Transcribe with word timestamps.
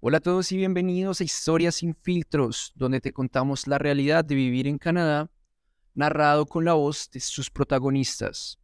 Hola 0.00 0.18
a 0.18 0.20
todos 0.20 0.52
y 0.52 0.56
bienvenidos 0.56 1.20
a 1.20 1.24
Historias 1.24 1.74
sin 1.74 1.92
filtros, 1.92 2.70
donde 2.76 3.00
te 3.00 3.12
contamos 3.12 3.66
la 3.66 3.78
realidad 3.78 4.24
de 4.24 4.36
vivir 4.36 4.68
en 4.68 4.78
Canadá, 4.78 5.28
narrado 5.92 6.46
con 6.46 6.64
la 6.64 6.74
voz 6.74 7.10
de 7.10 7.18
sus 7.18 7.50
protagonistas. 7.50 8.60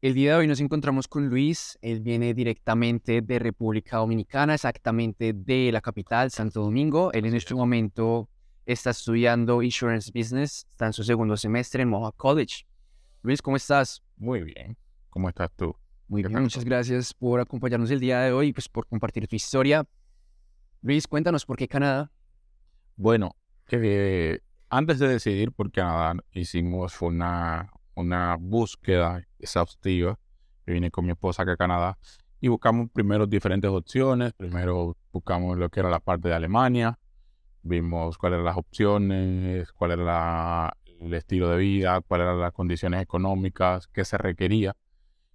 El 0.00 0.14
día 0.14 0.32
de 0.32 0.38
hoy 0.38 0.46
nos 0.46 0.60
encontramos 0.60 1.08
con 1.08 1.28
Luis, 1.28 1.78
él 1.82 2.00
viene 2.00 2.32
directamente 2.32 3.20
de 3.20 3.38
República 3.38 3.98
Dominicana, 3.98 4.54
exactamente 4.54 5.34
de 5.34 5.72
la 5.72 5.82
capital, 5.82 6.30
Santo 6.30 6.62
Domingo. 6.62 7.12
Él 7.12 7.26
en 7.26 7.34
este 7.34 7.54
momento 7.54 8.30
está 8.72 8.90
estudiando 8.90 9.62
Insurance 9.62 10.12
Business, 10.14 10.66
está 10.70 10.86
en 10.86 10.92
su 10.92 11.02
segundo 11.02 11.36
semestre 11.36 11.82
en 11.82 11.88
Mohawk 11.88 12.16
College. 12.16 12.66
Luis, 13.22 13.40
¿cómo 13.40 13.56
estás? 13.56 14.02
Muy 14.16 14.42
bien. 14.42 14.76
¿Cómo 15.08 15.28
estás 15.30 15.50
tú? 15.56 15.74
Muy 16.06 16.22
bien, 16.22 16.42
muchas 16.42 16.64
gracias 16.64 17.14
por 17.14 17.40
acompañarnos 17.40 17.90
el 17.90 18.00
día 18.00 18.20
de 18.20 18.32
hoy 18.32 18.48
y 18.48 18.52
pues, 18.52 18.68
por 18.68 18.86
compartir 18.86 19.26
tu 19.26 19.36
historia. 19.36 19.86
Luis, 20.82 21.06
cuéntanos 21.06 21.46
por 21.46 21.56
qué 21.56 21.66
Canadá. 21.66 22.10
Bueno, 22.96 23.34
eh, 23.70 24.40
antes 24.68 24.98
de 24.98 25.08
decidir 25.08 25.52
por 25.52 25.72
Canadá, 25.72 26.14
hicimos 26.32 27.00
una, 27.00 27.72
una 27.94 28.36
búsqueda 28.38 29.26
exhaustiva. 29.38 30.18
Yo 30.66 30.74
vine 30.74 30.90
con 30.90 31.06
mi 31.06 31.12
esposa 31.12 31.42
acá 31.42 31.52
a 31.52 31.56
Canadá 31.56 31.98
y 32.38 32.48
buscamos 32.48 32.90
primero 32.92 33.26
diferentes 33.26 33.70
opciones. 33.70 34.34
Primero 34.34 34.94
buscamos 35.10 35.56
lo 35.56 35.70
que 35.70 35.80
era 35.80 35.88
la 35.88 36.00
parte 36.00 36.28
de 36.28 36.34
Alemania, 36.34 36.98
vimos 37.68 38.18
cuáles 38.18 38.36
eran 38.36 38.46
las 38.46 38.56
opciones, 38.56 39.72
cuál 39.72 39.92
era 39.92 40.74
el 41.00 41.14
estilo 41.14 41.48
de 41.50 41.58
vida, 41.58 42.00
cuáles 42.00 42.26
eran 42.26 42.40
las 42.40 42.52
condiciones 42.52 43.02
económicas, 43.02 43.86
qué 43.88 44.04
se 44.04 44.18
requería. 44.18 44.76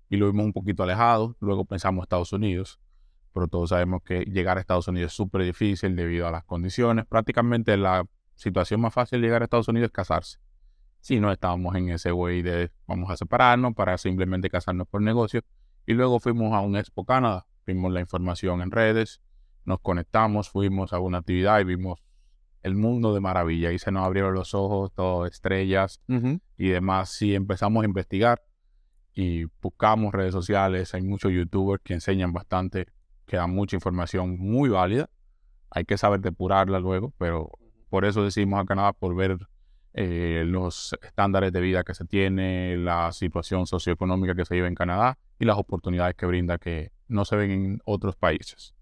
Y 0.10 0.18
lo 0.18 0.28
vimos 0.28 0.46
un 0.46 0.54
poquito 0.54 0.84
alejado. 0.84 1.36
Luego 1.40 1.66
pensamos 1.66 2.04
Estados 2.04 2.34
Unidos, 2.34 2.80
pero 3.34 3.48
todos 3.48 3.70
sabemos 3.70 4.04
que 4.04 4.22
llegar 4.22 4.58
a 4.58 4.62
Estados 4.62 4.88
Unidos 4.88 5.12
es 5.12 5.16
súper 5.16 5.44
difícil 5.44 5.96
debido 5.96 6.28
a 6.28 6.32
las 6.32 6.44
condiciones. 6.44 7.06
Prácticamente 7.06 7.78
la 7.78 8.06
situación 8.36 8.82
más 8.82 8.94
fácil 8.94 9.22
de 9.22 9.28
llegar 9.28 9.42
a 9.42 9.46
Estados 9.46 9.68
Unidos 9.68 9.88
es 9.88 9.94
casarse. 9.94 10.40
Si 11.00 11.20
no 11.20 11.32
estábamos 11.32 11.76
en 11.76 11.90
ese 11.90 12.12
way 12.12 12.42
de 12.42 12.72
vamos 12.88 13.10
a 13.10 13.18
separarnos 13.18 13.74
para 13.74 13.98
simplemente 13.98 14.50
casarnos 14.50 14.88
por 14.88 15.02
negocio. 15.02 15.42
Y 15.86 15.94
luego 15.94 16.20
fuimos 16.20 16.54
a 16.54 16.62
un 16.62 16.78
Expo 16.78 17.04
Canadá, 17.06 17.46
vimos 17.66 17.92
la 17.92 18.00
información 18.00 18.62
en 18.62 18.72
redes, 18.72 19.22
nos 19.66 19.80
conectamos, 19.80 20.50
fuimos 20.50 20.94
a 20.94 21.00
una 21.00 21.20
actividad 21.20 21.60
y 21.60 21.64
vimos 21.66 22.03
el 22.64 22.76
mundo 22.76 23.14
de 23.14 23.20
maravilla. 23.20 23.72
Y 23.72 23.80
se 23.80 23.92
nos 23.92 24.06
abrieron 24.06 24.34
los 24.34 24.54
ojos, 24.54 24.92
todo 24.94 25.26
estrellas 25.26 26.02
y 26.58 26.70
demás. 26.70 27.22
Y 27.22 27.36
empezamos 27.36 27.84
a 27.84 27.86
investigar 27.86 28.42
y 29.14 29.46
buscamos 29.62 30.14
redes 30.14 30.34
sociales. 30.34 30.94
Hay 30.94 31.04
muchos 31.04 31.32
youtubers 31.32 31.84
que 31.84 31.94
enseñan 31.94 32.34
bastante, 32.34 32.88
que 33.26 33.38
dan 33.38 33.52
mucha 33.52 33.76
información 33.76 34.38
muy 34.40 34.70
válida. 34.70 35.10
Hay 35.70 35.86
que 35.86 35.98
saber 35.98 36.22
depurarla 36.22 36.80
luego, 36.80 37.14
pero 37.18 37.52
por 37.90 38.06
eso 38.06 38.24
decimos 38.24 38.60
a 38.60 38.66
Canadá, 38.66 38.94
por 38.94 39.16
ver 39.16 39.38
eh, 39.94 40.44
los 40.46 40.96
estándares 41.04 41.52
de 41.52 41.62
vida 41.62 41.84
que 41.84 41.94
se 41.94 42.06
tiene, 42.06 42.78
la 42.78 43.12
situación 43.12 43.68
socioeconómica 43.68 44.34
que 44.34 44.46
se 44.46 44.56
vive 44.56 44.68
en 44.68 44.76
Canadá 44.76 45.20
y 45.38 45.46
las 45.46 45.58
oportunidades 45.58 46.16
que 46.16 46.26
brinda 46.26 46.58
que 46.58 46.92
no 47.08 47.26
se 47.26 47.36
ven 47.36 47.52
en 47.52 47.82
otros 47.86 48.16
países. 48.16 48.74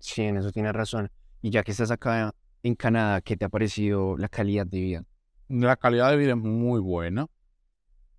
Sí, 0.00 0.22
en 0.22 0.36
eso 0.36 0.50
tienes 0.50 0.72
razón. 0.72 1.10
Y 1.42 1.50
ya 1.50 1.62
que 1.62 1.70
estás 1.70 1.90
acá 1.90 2.34
en 2.62 2.74
Canadá, 2.74 3.20
¿qué 3.20 3.36
te 3.36 3.44
ha 3.44 3.48
parecido 3.48 4.16
la 4.16 4.28
calidad 4.28 4.66
de 4.66 4.80
vida? 4.80 5.04
La 5.48 5.76
calidad 5.76 6.10
de 6.10 6.16
vida 6.16 6.30
es 6.30 6.36
muy 6.36 6.80
buena. 6.80 7.26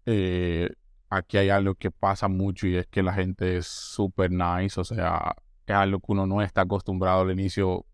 Eh, 0.05 0.69
aquí 1.09 1.37
hay 1.37 1.49
algo 1.49 1.75
que 1.75 1.91
pasa 1.91 2.27
mucho 2.27 2.67
y 2.67 2.75
es 2.75 2.87
que 2.87 3.03
la 3.03 3.13
gente 3.13 3.57
es 3.57 3.67
súper 3.67 4.31
nice, 4.31 4.79
o 4.79 4.83
sea, 4.83 5.35
es 5.65 5.75
algo 5.75 5.99
que 5.99 6.11
uno 6.11 6.25
no 6.25 6.41
está 6.41 6.61
acostumbrado 6.61 7.21
al 7.21 7.31
inicio. 7.31 7.85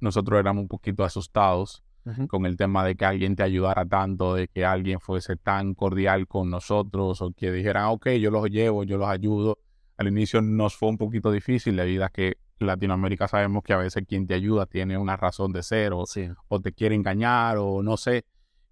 Nosotros 0.00 0.38
éramos 0.38 0.62
un 0.62 0.68
poquito 0.68 1.04
asustados 1.04 1.82
con 2.28 2.46
el 2.46 2.56
tema 2.56 2.84
de 2.84 2.94
que 2.94 3.04
alguien 3.04 3.34
te 3.34 3.42
ayudara 3.42 3.84
tanto, 3.84 4.34
de 4.34 4.46
que 4.46 4.64
alguien 4.64 5.00
fuese 5.00 5.36
tan 5.36 5.74
cordial 5.74 6.28
con 6.28 6.50
nosotros 6.50 7.20
o 7.20 7.32
que 7.32 7.50
dijeran, 7.50 7.86
ok, 7.86 8.10
yo 8.10 8.30
los 8.30 8.48
llevo, 8.48 8.84
yo 8.84 8.96
los 8.96 9.08
ayudo. 9.08 9.58
Al 9.96 10.06
inicio 10.08 10.40
nos 10.40 10.76
fue 10.76 10.88
un 10.88 10.98
poquito 10.98 11.32
difícil 11.32 11.74
debido 11.74 12.04
a 12.04 12.10
que 12.10 12.36
Latinoamérica 12.58 13.28
sabemos 13.28 13.62
que 13.62 13.72
a 13.72 13.76
veces 13.76 14.04
quien 14.08 14.26
te 14.26 14.34
ayuda 14.34 14.66
tiene 14.66 14.96
una 14.96 15.16
razón 15.16 15.52
de 15.52 15.62
ser 15.62 15.92
o, 15.92 16.04
o 16.48 16.60
te 16.60 16.72
quiere 16.72 16.94
engañar 16.94 17.58
o 17.58 17.82
no 17.82 17.96
sé. 17.96 18.24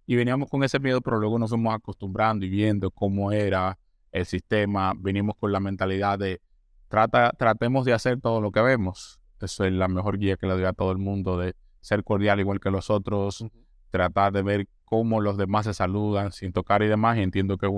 Y 0.07 0.17
veníamos 0.17 0.49
con 0.51 0.65
ese 0.65 0.79
miedo, 0.81 1.01
pero 1.01 1.19
luego 1.19 1.39
nos 1.39 1.51
fuimos 1.51 1.75
acostumbrando 1.75 2.45
y 2.45 2.49
viendo 2.49 2.91
cómo 2.91 3.33
era 3.33 3.79
el 4.13 4.27
sistema. 4.27 4.93
Venimos 4.97 5.37
con 5.37 5.53
la 5.53 5.61
mentalidad 5.61 6.19
de 6.19 6.41
trata, 6.89 7.33
tratemos 7.37 7.85
de 7.85 7.93
hacer 7.93 8.21
todo 8.21 8.41
lo 8.41 8.51
que 8.53 8.61
vemos. 8.61 9.21
Eso 9.41 9.65
es 9.65 9.73
la 9.73 9.89
mejor 9.89 10.19
guía 10.19 10.37
que 10.37 10.47
le 10.47 10.55
doy 10.55 10.65
a 10.65 10.73
todo 10.73 10.93
el 10.93 10.99
mundo, 10.99 11.39
de 11.39 11.55
ser 11.81 12.05
cordial 12.05 12.41
igual 12.41 12.61
que 12.61 12.71
los 12.71 12.89
otros, 12.89 13.45
tratar 13.91 14.33
de 14.33 14.43
ver 14.43 14.69
cómo 14.85 15.21
los 15.21 15.37
demás 15.37 15.67
se 15.67 15.75
saludan 15.75 16.33
sin 16.33 16.53
tocar 16.53 16.83
y 16.83 16.87
demás. 16.87 17.19
Y 17.19 17.23
entiendo 17.23 17.59
que 17.59 17.67
es 17.67 17.73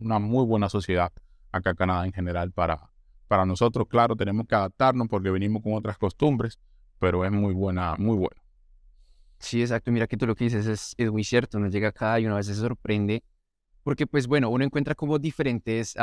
una 0.00 0.18
muy 0.18 0.44
buena 0.44 0.68
sociedad 0.68 1.12
acá 1.52 1.70
en 1.70 1.76
Canadá 1.76 2.06
en 2.06 2.12
general 2.12 2.52
para, 2.52 2.89
para 3.30 3.46
nosotros, 3.46 3.86
claro, 3.88 4.16
tenemos 4.16 4.44
que 4.48 4.56
adaptarnos 4.56 5.06
porque 5.06 5.30
venimos 5.30 5.62
con 5.62 5.74
otras 5.74 5.96
costumbres, 5.96 6.58
pero 6.98 7.24
es 7.24 7.30
muy 7.30 7.54
buena, 7.54 7.94
muy 7.96 8.16
bueno. 8.16 8.42
Sí, 9.38 9.60
exacto. 9.60 9.92
Mira 9.92 10.08
que 10.08 10.16
tú 10.16 10.26
lo 10.26 10.34
que 10.34 10.42
dices 10.42 10.66
es, 10.66 10.96
es 10.98 11.12
muy 11.12 11.22
cierto. 11.22 11.56
Uno 11.58 11.68
llega 11.68 11.90
acá 11.90 12.18
y 12.18 12.26
una 12.26 12.34
vez 12.34 12.46
se 12.46 12.56
sorprende 12.56 13.22
porque, 13.84 14.08
pues 14.08 14.26
bueno, 14.26 14.50
uno 14.50 14.64
encuentra 14.64 14.96
como 14.96 15.16
diferentes, 15.20 15.94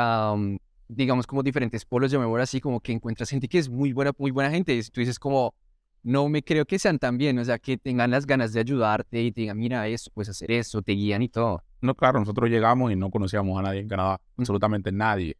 digamos, 0.88 1.26
como 1.26 1.42
diferentes 1.42 1.84
polos, 1.84 2.10
de 2.10 2.18
memoria 2.18 2.44
así, 2.44 2.62
como 2.62 2.80
que 2.80 2.92
encuentras 2.92 3.28
gente 3.28 3.46
que 3.46 3.58
es 3.58 3.68
muy 3.68 3.92
buena, 3.92 4.12
muy 4.16 4.30
buena 4.30 4.50
gente. 4.50 4.74
Y 4.74 4.82
tú 4.84 5.02
dices 5.02 5.18
como, 5.18 5.54
no 6.02 6.30
me 6.30 6.42
creo 6.42 6.64
que 6.64 6.78
sean 6.78 6.98
tan 6.98 7.18
bien, 7.18 7.38
o 7.38 7.44
sea, 7.44 7.58
que 7.58 7.76
tengan 7.76 8.10
las 8.10 8.24
ganas 8.24 8.54
de 8.54 8.60
ayudarte 8.60 9.22
y 9.22 9.32
te 9.32 9.42
digan, 9.42 9.58
mira 9.58 9.86
esto, 9.86 10.10
puedes 10.14 10.30
hacer 10.30 10.50
eso, 10.50 10.80
te 10.80 10.92
guían 10.92 11.20
y 11.20 11.28
todo. 11.28 11.62
No, 11.82 11.94
claro, 11.94 12.20
nosotros 12.20 12.48
llegamos 12.48 12.90
y 12.90 12.96
no 12.96 13.10
conocíamos 13.10 13.58
a 13.58 13.62
nadie 13.64 13.80
en 13.80 13.88
Canadá, 13.88 14.18
absolutamente 14.38 14.90
nadie. 14.90 15.36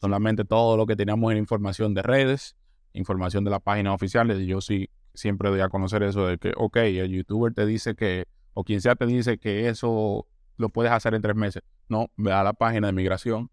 Solamente 0.00 0.44
todo 0.44 0.76
lo 0.76 0.86
que 0.86 0.96
teníamos 0.96 1.30
era 1.30 1.38
información 1.38 1.92
de 1.92 2.02
redes, 2.02 2.56
información 2.94 3.44
de 3.44 3.50
las 3.50 3.60
páginas 3.60 3.94
oficiales. 3.94 4.40
Y 4.40 4.46
yo 4.46 4.60
sí 4.60 4.88
siempre 5.14 5.50
doy 5.50 5.60
a 5.60 5.68
conocer 5.68 6.02
eso 6.02 6.26
de 6.26 6.38
que, 6.38 6.52
ok, 6.56 6.76
el 6.76 7.10
youtuber 7.10 7.52
te 7.52 7.66
dice 7.66 7.94
que, 7.94 8.24
o 8.54 8.64
quien 8.64 8.80
sea 8.80 8.96
te 8.96 9.06
dice 9.06 9.38
que 9.38 9.68
eso 9.68 10.26
lo 10.56 10.68
puedes 10.70 10.92
hacer 10.92 11.14
en 11.14 11.22
tres 11.22 11.36
meses. 11.36 11.62
No, 11.88 12.10
ve 12.16 12.32
a 12.32 12.42
la 12.42 12.52
página 12.54 12.86
de 12.86 12.92
migración. 12.94 13.50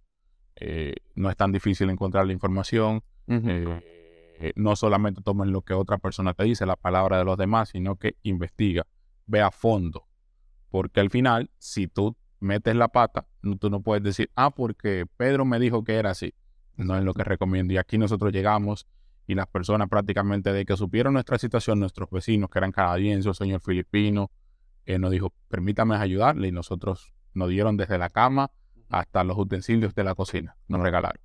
Eh, 0.56 0.96
no 1.16 1.30
es 1.30 1.36
tan 1.36 1.52
difícil 1.52 1.90
encontrar 1.90 2.26
la 2.26 2.34
información. 2.34 3.04
Eh, 3.28 4.54
no 4.56 4.76
solamente 4.76 5.22
tomen 5.22 5.52
lo 5.52 5.64
que 5.64 5.74
otra 5.74 5.98
persona 5.98 6.34
te 6.34 6.44
dice, 6.44 6.66
la 6.66 6.76
palabra 6.76 7.18
de 7.18 7.26
los 7.26 7.38
demás, 7.38 7.70
sino 7.70 7.96
que 7.96 8.16
investiga, 8.24 8.86
ve 9.26 9.42
a 9.42 9.52
fondo. 9.52 10.08
Porque 10.70 11.00
al 11.00 11.10
final, 11.10 11.50
si 11.58 11.88
tú 11.88 12.16
metes 12.40 12.76
la 12.76 12.88
pata, 12.88 13.28
tú 13.60 13.70
no 13.70 13.82
puedes 13.82 14.04
decir, 14.04 14.30
ah, 14.36 14.52
porque 14.52 15.06
Pedro 15.18 15.46
me 15.46 15.60
dijo 15.60 15.84
que 15.84 15.96
era 15.96 16.12
así. 16.12 16.34
No 16.76 16.96
es 16.96 17.04
lo 17.04 17.14
que 17.14 17.24
recomiendo. 17.24 17.74
Y 17.74 17.78
aquí 17.78 17.98
nosotros 17.98 18.32
llegamos 18.32 18.88
y 19.26 19.36
las 19.36 19.48
personas 19.48 19.90
prácticamente 19.90 20.54
de 20.54 20.66
que 20.66 20.78
supieron 20.78 21.14
nuestra 21.14 21.38
situación, 21.38 21.80
nuestros 21.80 22.10
vecinos 22.10 22.50
que 22.50 22.60
eran 22.60 22.72
canadienses 22.72 23.28
o 23.28 23.34
señor 23.34 23.62
filipino, 23.62 24.32
eh, 24.86 25.00
nos 25.00 25.12
dijo, 25.12 25.34
permítame 25.50 25.96
ayudarle 25.96 26.48
y 26.48 26.52
nosotros 26.52 27.14
nos 27.34 27.50
dieron 27.50 27.76
desde 27.76 27.98
la 27.98 28.10
cama 28.10 28.52
hasta 28.90 29.24
los 29.24 29.38
utensilios 29.38 29.94
de 29.96 30.04
la 30.04 30.16
cocina, 30.16 30.56
nos 30.68 30.82
regalaron. 30.82 31.22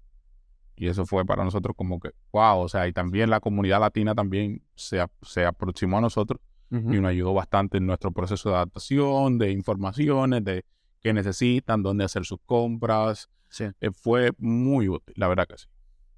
Y 0.74 0.88
eso 0.88 1.06
fue 1.06 1.24
para 1.24 1.44
nosotros 1.44 1.76
como 1.76 2.00
que, 2.00 2.10
wow, 2.32 2.58
o 2.58 2.68
sea, 2.68 2.88
y 2.88 2.92
también 2.92 3.30
la 3.30 3.38
comunidad 3.38 3.78
latina 3.78 4.14
también 4.14 4.62
se, 4.74 5.04
se 5.22 5.44
aproximó 5.44 5.98
a 5.98 6.00
nosotros 6.00 6.40
y 6.70 7.00
nos 7.00 7.10
ayudó 7.10 7.34
bastante 7.34 7.76
en 7.76 7.86
nuestro 7.86 8.12
proceso 8.12 8.48
de 8.48 8.54
adaptación, 8.56 9.36
de 9.36 9.50
informaciones, 9.50 10.42
de 10.42 10.64
que 11.02 11.12
necesitan, 11.12 11.82
dónde 11.82 12.04
hacer 12.04 12.24
sus 12.24 12.38
compras. 12.44 13.28
Eh, 13.58 13.90
fue 13.92 14.32
muy 14.38 14.88
útil, 14.88 15.14
la 15.16 15.28
verdad 15.28 15.46
que 15.46 15.58
sí. 15.58 15.66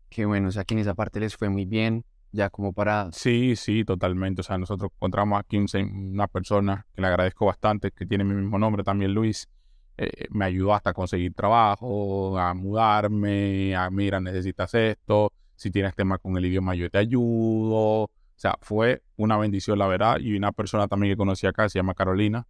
Qué 0.09 0.27
bueno, 0.27 0.49
o 0.49 0.53
sea, 0.53 0.65
que 0.65 0.75
en 0.75 0.81
esa 0.81 0.95
parte 0.95 1.19
les 1.19 1.37
fue 1.37 1.49
muy 1.49 1.65
bien, 1.65 2.05
ya 2.31 2.51
como 2.51 2.73
para... 2.73 3.11
Sí, 3.13 3.57
sí, 3.57 3.85
totalmente. 3.85 4.43
O 4.43 4.45
sea, 4.45 4.59
nosotros 4.59 4.91
encontramos 4.95 5.41
aquí 5.41 5.59
una 5.59 6.29
persona 6.29 6.87
que 6.95 7.01
le 7.01 7.09
agradezco 7.09 7.47
bastante, 7.47 7.91
que 7.91 8.07
tiene 8.07 8.25
mi 8.25 8.35
mismo 8.35 8.59
nombre 8.59 8.85
también, 8.85 9.13
Luis. 9.13 9.49
Eh, 9.97 10.27
me 10.31 10.45
ayudó 10.45 10.75
hasta 10.75 10.91
a 10.91 10.93
conseguir 10.93 11.35
trabajo, 11.35 12.39
a 12.39 12.53
mudarme, 12.55 13.77
a 13.77 13.91
mira, 13.91 14.21
necesitas 14.21 14.75
esto, 14.75 15.33
si 15.55 15.71
tienes 15.71 15.95
tema 15.95 16.19
con 16.19 16.37
el 16.37 16.45
idioma 16.45 16.75
yo 16.75 16.91
te 16.91 16.99
ayudo. 16.99 18.05
O 18.05 18.11
sea, 18.37 18.57
fue 18.61 19.03
una 19.17 19.37
bendición, 19.37 19.79
la 19.79 19.87
verdad. 19.87 20.19
Y 20.19 20.37
una 20.37 20.53
persona 20.53 20.89
también 20.89 21.13
que 21.13 21.17
conocí 21.17 21.47
acá, 21.47 21.69
se 21.69 21.79
llama 21.79 21.95
Carolina, 21.95 22.47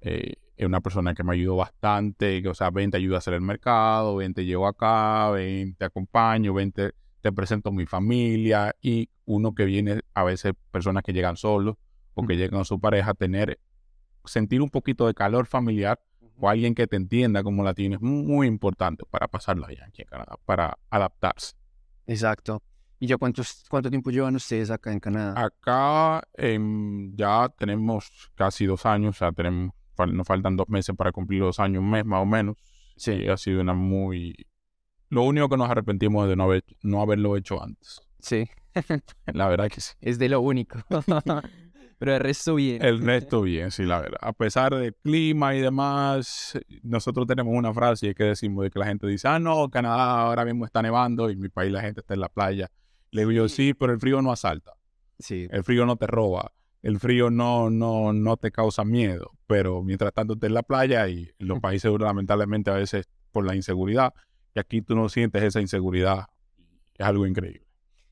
eh, 0.00 0.34
es 0.56 0.66
una 0.66 0.80
persona 0.80 1.14
que 1.14 1.22
me 1.22 1.34
ayudó 1.34 1.56
bastante, 1.56 2.42
que, 2.42 2.48
o 2.48 2.54
sea, 2.54 2.70
ven, 2.70 2.90
te 2.90 2.96
ayuda 2.96 3.16
a 3.16 3.18
hacer 3.18 3.34
el 3.34 3.40
mercado, 3.40 4.16
ven, 4.16 4.34
te 4.34 4.44
llevo 4.44 4.66
acá, 4.66 5.30
ven, 5.30 5.74
te 5.76 5.84
acompaño, 5.84 6.52
ven, 6.52 6.72
te, 6.72 6.92
presento 7.34 7.68
a 7.68 7.72
mi 7.72 7.84
familia 7.84 8.74
y 8.80 9.10
uno 9.26 9.54
que 9.54 9.66
viene, 9.66 10.00
a 10.14 10.24
veces 10.24 10.54
personas 10.70 11.02
que 11.02 11.12
llegan 11.12 11.36
solos 11.36 11.76
o 12.14 12.26
que 12.26 12.36
llegan 12.36 12.56
con 12.56 12.64
su 12.64 12.80
pareja, 12.80 13.12
tener, 13.12 13.60
sentir 14.24 14.62
un 14.62 14.70
poquito 14.70 15.06
de 15.06 15.12
calor 15.12 15.44
familiar 15.44 16.00
o 16.40 16.48
alguien 16.48 16.74
que 16.74 16.86
te 16.86 16.96
entienda 16.96 17.42
como 17.42 17.62
latino 17.62 17.96
es 17.96 18.00
muy 18.00 18.46
importante 18.46 19.04
para 19.10 19.28
pasarlo 19.28 19.66
allá 19.66 19.84
aquí 19.86 20.02
en 20.02 20.08
Canadá, 20.08 20.36
para 20.46 20.78
adaptarse. 20.88 21.54
Exacto. 22.06 22.62
¿Y 22.98 23.06
ya 23.06 23.16
cuántos, 23.16 23.64
cuánto 23.68 23.90
tiempo 23.90 24.10
llevan 24.10 24.34
ustedes 24.34 24.70
acá 24.70 24.90
en 24.90 24.98
Canadá? 24.98 25.34
Acá 25.36 26.26
em, 26.32 27.14
ya 27.14 27.48
tenemos 27.56 28.32
casi 28.34 28.66
dos 28.66 28.86
años, 28.86 29.16
o 29.16 29.18
sea, 29.18 29.32
tenemos, 29.98 30.16
nos 30.16 30.26
faltan 30.26 30.56
dos 30.56 30.68
meses 30.68 30.94
para 30.96 31.12
cumplir 31.12 31.42
dos 31.42 31.60
años, 31.60 31.82
un 31.82 31.90
mes 31.90 32.04
más 32.04 32.22
o 32.22 32.26
menos. 32.26 32.56
Sí, 32.96 33.28
ha 33.28 33.36
sido 33.36 33.60
una 33.60 33.74
muy... 33.74 34.46
Lo 35.10 35.22
único 35.22 35.48
que 35.48 35.56
nos 35.56 35.70
arrepentimos 35.70 36.24
es 36.24 36.30
de 36.30 36.36
no, 36.36 36.44
haber, 36.44 36.64
no 36.82 37.00
haberlo 37.00 37.36
hecho 37.36 37.62
antes. 37.62 38.00
Sí. 38.20 38.48
la 39.26 39.48
verdad 39.48 39.68
que 39.68 39.80
sí. 39.80 39.94
Es 40.00 40.18
de 40.18 40.28
lo 40.28 40.40
único. 40.40 40.78
Pero 41.98 42.14
el 42.14 42.20
resto 42.20 42.54
bien. 42.54 42.84
El 42.84 43.00
resto 43.00 43.42
bien, 43.42 43.72
sí, 43.72 43.84
la 43.84 44.00
verdad. 44.00 44.18
A 44.20 44.32
pesar 44.32 44.74
del 44.74 44.94
clima 44.94 45.56
y 45.56 45.60
demás, 45.60 46.56
nosotros 46.82 47.26
tenemos 47.26 47.52
una 47.54 47.74
frase 47.74 48.14
que 48.14 48.24
decimos 48.24 48.62
de 48.62 48.70
que 48.70 48.78
la 48.78 48.86
gente 48.86 49.06
dice, 49.08 49.26
ah, 49.26 49.40
no, 49.40 49.68
Canadá 49.68 50.22
ahora 50.22 50.44
mismo 50.44 50.64
está 50.64 50.80
nevando 50.80 51.28
y 51.28 51.32
en 51.32 51.40
mi 51.40 51.48
país 51.48 51.72
la 51.72 51.80
gente 51.80 52.00
está 52.00 52.14
en 52.14 52.20
la 52.20 52.28
playa. 52.28 52.70
Le 53.10 53.22
digo 53.22 53.32
yo, 53.32 53.48
sí, 53.48 53.74
pero 53.74 53.92
el 53.92 53.98
frío 53.98 54.22
no 54.22 54.30
asalta. 54.30 54.74
Sí. 55.18 55.48
El 55.50 55.64
frío 55.64 55.86
no 55.86 55.96
te 55.96 56.06
roba. 56.06 56.52
El 56.82 57.00
frío 57.00 57.30
no, 57.30 57.70
no, 57.70 58.12
no 58.12 58.36
te 58.36 58.50
causa 58.50 58.84
miedo. 58.84 59.32
Pero 59.46 59.82
mientras 59.82 60.12
tanto 60.12 60.34
estás 60.34 60.48
en 60.48 60.54
la 60.54 60.62
playa 60.62 61.08
y 61.08 61.30
en 61.38 61.48
los 61.48 61.60
países 61.60 61.90
lamentablemente 61.98 62.70
a 62.70 62.74
veces 62.74 63.06
por 63.32 63.44
la 63.44 63.54
inseguridad, 63.54 64.14
y 64.54 64.60
aquí 64.60 64.82
tú 64.82 64.94
no 64.94 65.08
sientes 65.08 65.42
esa 65.42 65.60
inseguridad. 65.60 66.26
Es 66.94 67.06
algo 67.06 67.26
increíble. 67.26 67.66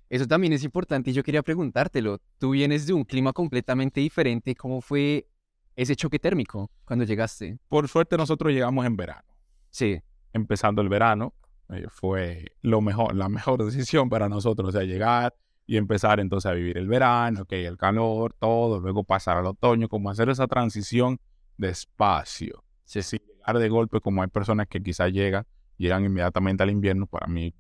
Eso 0.09 0.27
también 0.27 0.53
es 0.53 0.63
importante 0.63 1.11
y 1.11 1.13
yo 1.13 1.23
quería 1.23 1.43
preguntártelo. 1.43 2.21
Tú 2.39 2.51
vienes 2.51 2.87
de 2.87 2.93
un 2.93 3.05
clima 3.05 3.33
completamente 3.33 4.01
diferente. 4.01 4.55
¿Cómo 4.55 4.81
fue 4.81 5.27
ese 5.75 5.97
choque 5.97 6.19
térmico 6.19 6.71
cuando 6.85 7.05
llegaste? 7.05 7.59
Por 7.69 7.89
suerte 7.89 8.17
nosotros 8.17 8.53
llegamos 8.53 8.87
en 8.87 8.97
verano. 8.97 9.27
Sí. 9.71 10.01
Empezando 10.33 10.81
el 10.81 10.89
verano 10.89 11.35
eh, 11.71 11.87
fue 11.89 12.53
lo 12.63 12.81
mejor, 12.81 13.17
la 13.17 13.29
mejor 13.29 13.65
decisión 13.65 14.09
para 14.09 14.29
nosotros, 14.29 14.69
o 14.69 14.73
sea, 14.73 14.83
llegar 14.83 15.35
y 15.67 15.77
empezar 15.77 16.21
entonces 16.21 16.51
a 16.51 16.55
vivir 16.55 16.79
el 16.79 16.87
verano, 16.87 17.45
que 17.45 17.67
el 17.67 17.77
calor, 17.77 18.35
todo, 18.39 18.81
luego 18.81 19.05
pasar 19.05 19.37
al 19.39 19.47
otoño, 19.47 19.89
como 19.89 20.11
hacer 20.11 20.29
esa 20.29 20.47
transición 20.47 21.19
despacio. 21.57 22.65
Sí. 22.85 23.03
Sin 23.03 23.21
llegar 23.21 23.59
de 23.59 23.69
golpe 23.69 24.01
como 24.01 24.23
hay 24.23 24.29
personas 24.29 24.69
que 24.69 24.81
quizás 24.81 25.13
llegan, 25.13 25.45
llegan 25.77 26.05
inmediatamente 26.05 26.63
al 26.63 26.71
invierno, 26.71 27.07
para 27.07 27.27
mí 27.27 27.55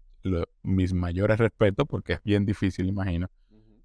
mis 0.62 0.92
mayores 0.92 1.38
respetos 1.38 1.86
porque 1.88 2.14
es 2.14 2.22
bien 2.24 2.44
difícil, 2.44 2.86
imagino, 2.86 3.28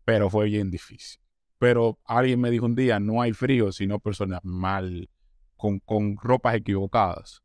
pero 0.05 0.29
fue 0.29 0.45
bien 0.45 0.71
difícil. 0.71 1.19
Pero 1.59 1.99
alguien 2.05 2.41
me 2.41 2.49
dijo 2.49 2.65
un 2.65 2.75
día, 2.75 2.99
no 2.99 3.21
hay 3.21 3.33
frío, 3.33 3.71
sino 3.71 3.99
personas 3.99 4.39
mal, 4.43 5.09
con, 5.55 5.79
con 5.79 6.17
ropas 6.17 6.55
equivocadas. 6.55 7.43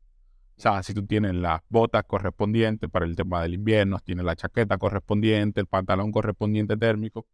O 0.57 0.61
sea, 0.61 0.81
si 0.81 0.93
tú 0.93 1.05
tienes 1.05 1.35
las 1.35 1.61
botas 1.69 2.03
correspondientes 2.05 2.89
para 2.89 3.05
el 3.05 3.15
tema 3.15 3.43
del 3.43 3.53
invierno, 3.53 3.99
tienes 3.99 4.25
la 4.25 4.35
chaqueta 4.35 4.77
correspondiente, 4.77 5.61
el 5.61 5.67
pantalón 5.67 6.11
correspondiente 6.11 6.75
térmico, 6.77 7.27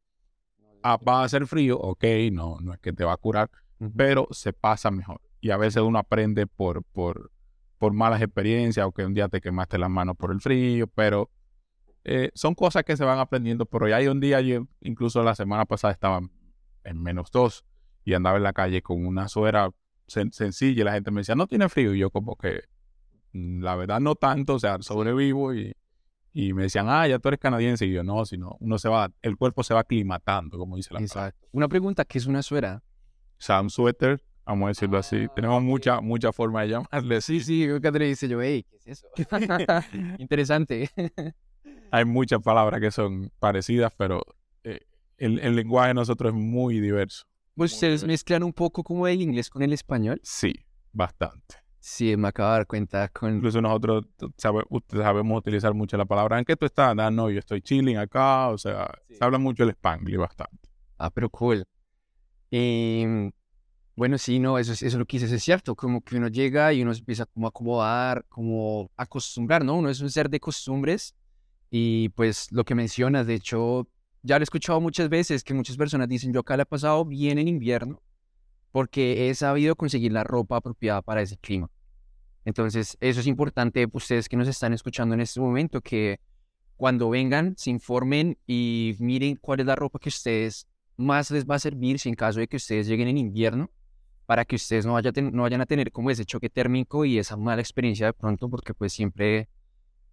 ah, 0.81 0.97
va 0.97 1.21
a 1.21 1.23
hacer 1.23 1.47
frío, 1.47 1.79
ok, 1.79 2.03
no, 2.33 2.57
no 2.59 2.73
es 2.73 2.79
que 2.79 2.91
te 2.91 3.05
va 3.05 3.13
a 3.13 3.17
curar, 3.17 3.49
pero 3.95 4.27
se 4.31 4.51
pasa 4.51 4.91
mejor. 4.91 5.21
Y 5.39 5.51
a 5.51 5.57
veces 5.57 5.83
uno 5.83 5.99
aprende 5.99 6.47
por, 6.47 6.83
por, 6.83 7.31
por 7.77 7.93
malas 7.93 8.21
experiencias 8.21 8.85
o 8.85 8.91
que 8.91 9.05
un 9.05 9.13
día 9.13 9.29
te 9.29 9.39
quemaste 9.39 9.77
las 9.77 9.89
manos 9.89 10.17
por 10.17 10.31
el 10.31 10.41
frío, 10.41 10.87
pero 10.87 11.29
eh, 12.03 12.31
son 12.33 12.55
cosas 12.55 12.83
que 12.83 12.97
se 12.97 13.05
van 13.05 13.19
aprendiendo, 13.19 13.65
pero 13.65 13.87
ya 13.87 13.95
hay 13.97 14.07
un 14.07 14.19
día, 14.19 14.41
yo, 14.41 14.67
incluso 14.81 15.23
la 15.23 15.35
semana 15.35 15.65
pasada 15.65 15.93
estaba 15.93 16.19
en 16.83 17.01
menos 17.01 17.31
dos 17.31 17.63
y 18.03 18.13
andaba 18.13 18.35
en 18.35 18.43
la 18.43 18.51
calle 18.51 18.81
con 18.81 19.05
una 19.05 19.29
suera 19.29 19.69
sencilla 20.07 20.81
y 20.81 20.83
la 20.83 20.93
gente 20.93 21.11
me 21.11 21.21
decía, 21.21 21.35
no 21.35 21.47
tiene 21.47 21.69
frío. 21.69 21.93
Y 21.95 21.99
yo 21.99 22.09
como 22.09 22.35
que, 22.35 22.63
la 23.33 23.75
verdad 23.75 24.00
no 24.00 24.15
tanto, 24.15 24.56
o 24.56 24.59
sea, 24.59 24.77
sobrevivo 24.81 25.53
y, 25.53 25.74
y 26.33 26.53
me 26.53 26.63
decían, 26.63 26.88
ah, 26.89 27.07
ya 27.07 27.19
tú 27.19 27.27
eres 27.30 27.39
canadiense. 27.39 27.85
Y 27.85 27.94
yo, 27.94 28.03
no, 28.03 28.25
sino 28.25 28.57
uno 28.59 28.77
se 28.80 28.89
va, 28.89 29.12
el 29.21 29.38
cuerpo 29.38 29.63
se 29.63 29.74
va 29.74 29.81
aclimatando, 29.81 30.57
como 30.57 30.75
dice 30.75 30.94
la 30.94 31.00
Exacto. 31.00 31.47
Una 31.51 31.68
pregunta, 31.68 32.06
¿qué 32.06 32.18
es 32.18 32.25
una 32.25 32.41
suera? 32.41 32.83
O 33.38 33.41
sea, 33.45 33.62
un 33.62 33.69
suéter, 33.69 34.24
vamos 34.45 34.65
a 34.65 34.69
decirlo 34.69 34.97
así. 34.97 35.27
Ah, 35.30 35.31
Tenemos 35.35 35.62
mucha, 35.62 36.01
mucha 36.01 36.31
forma 36.31 36.62
de 36.63 36.69
llamarle. 36.69 37.21
Sí, 37.21 37.39
sí, 37.39 37.68
que 37.81 37.91
te 37.91 38.00
dice 38.00 38.27
yo, 38.27 38.41
hey, 38.41 38.65
¿qué 38.69 38.77
es 38.77 38.88
eso? 38.88 39.07
Interesante. 40.18 40.89
hay 41.91 42.06
muchas 42.06 42.41
palabras 42.41 42.81
que 42.81 42.91
son 42.91 43.31
parecidas, 43.39 43.94
pero 43.97 44.24
eh, 44.63 44.79
el, 45.18 45.56
lenguaje 45.56 45.89
de 45.89 45.94
nosotros 45.94 46.33
es 46.33 46.39
muy 46.39 46.79
diverso. 46.79 47.25
¿Ustedes 47.56 48.03
mezclan 48.03 48.44
un 48.44 48.53
poco 48.53 48.83
como 48.83 49.07
el 49.07 49.21
inglés 49.21 49.50
con 49.50 49.62
el 49.62 49.74
español? 49.74 50.19
Sí, 50.24 50.53
bastante. 50.91 51.62
Sí, 51.85 52.15
me 52.15 52.30
acabo 52.30 52.50
de 52.50 52.56
dar 52.59 52.65
cuenta. 52.65 53.09
Con... 53.09 53.35
Incluso 53.35 53.62
nosotros 53.62 54.06
sabemos 54.38 55.38
utilizar 55.38 55.74
mucho 55.74 55.97
la 55.97 56.06
palabra. 56.06 56.39
¿En 56.39 56.45
qué 56.45 56.56
tú 56.56 56.65
estás? 56.65 56.95
Ah, 56.97 57.12
no, 57.12 57.30
yo 57.30 57.39
estoy 57.39 57.62
chilling 57.62 57.97
acá. 57.97 58.47
O 58.47 58.57
sea, 58.57 58.89
se 59.09 59.21
habla 59.21 59.38
mucho 59.38 59.63
el 59.63 59.71
spanglish 59.71 60.15
bastante. 60.15 60.69
Ah, 60.97 61.09
pero 61.09 61.30
cool. 61.30 61.65
Em, 62.51 63.33
bueno, 63.97 64.18
sí, 64.18 64.39
no, 64.39 64.57
eso, 64.59 64.71
eso 64.71 64.97
lo 64.97 65.06
quise, 65.06 65.25
es 65.25 65.44
cierto. 65.44 65.75
Como 65.75 66.01
que 66.01 66.15
uno 66.15 66.30
llega 66.30 66.71
y 66.71 66.81
uno 66.81 66.94
empieza 66.94 67.25
como 67.25 67.47
a 67.47 67.50
acomodar, 67.50 68.25
como 68.29 68.89
a 68.95 69.03
acostumbrar, 69.03 69.65
¿no? 69.65 69.75
Uno 69.75 69.89
es 69.89 70.00
un 70.00 70.09
ser 70.09 70.29
de 70.29 70.39
costumbres 70.39 71.13
y 71.69 72.07
pues 72.09 72.50
lo 72.53 72.63
que 72.63 72.75
mencionas, 72.75 73.27
de 73.27 73.33
hecho, 73.33 73.89
ya 74.21 74.39
lo 74.39 74.44
he 74.44 74.45
escuchado 74.45 74.79
muchas 74.79 75.09
veces 75.09 75.44
que 75.44 75.53
muchas 75.53 75.75
personas 75.75 76.07
dicen, 76.07 76.31
yo 76.31 76.39
acá 76.39 76.56
la 76.56 76.63
he 76.63 76.65
pasado 76.65 77.03
bien 77.03 77.39
en 77.39 77.50
invierno 77.50 78.01
porque 78.73 79.29
he 79.29 79.35
sabido 79.35 79.75
conseguir 79.75 80.11
la 80.11 80.23
ropa 80.23 80.57
apropiada 80.57 81.03
para 81.03 81.21
ese 81.21 81.37
clima. 81.37 81.69
Entonces, 82.43 82.97
eso 82.99 83.19
es 83.19 83.27
importante, 83.27 83.87
ustedes 83.93 84.27
que 84.27 84.35
nos 84.35 84.47
están 84.47 84.73
escuchando 84.73 85.13
en 85.13 85.21
este 85.21 85.39
momento, 85.39 85.79
que 85.79 86.19
cuando 86.75 87.11
vengan 87.11 87.53
se 87.55 87.69
informen 87.69 88.35
y 88.47 88.95
miren 88.99 89.35
cuál 89.35 89.59
es 89.59 89.67
la 89.67 89.75
ropa 89.75 89.99
que 89.99 90.09
ustedes 90.09 90.67
más 90.97 91.29
les 91.29 91.45
va 91.45 91.55
a 91.55 91.59
servir 91.59 91.99
si 91.99 92.09
en 92.09 92.15
caso 92.15 92.39
de 92.39 92.47
que 92.47 92.57
ustedes 92.57 92.87
lleguen 92.87 93.07
en 93.09 93.19
invierno, 93.19 93.69
para 94.25 94.43
que 94.43 94.55
ustedes 94.55 94.87
no, 94.87 94.93
vayan 94.93 95.61
a 95.61 95.65
tener 95.67 95.91
como 95.91 96.09
ese 96.09 96.25
choque 96.25 96.49
térmico 96.49 97.05
y 97.05 97.19
esa 97.19 97.37
mala 97.37 97.61
experiencia 97.61 98.07
de 98.07 98.13
pronto, 98.13 98.49
porque 98.49 98.73
pues 98.73 98.91
siempre 98.91 99.49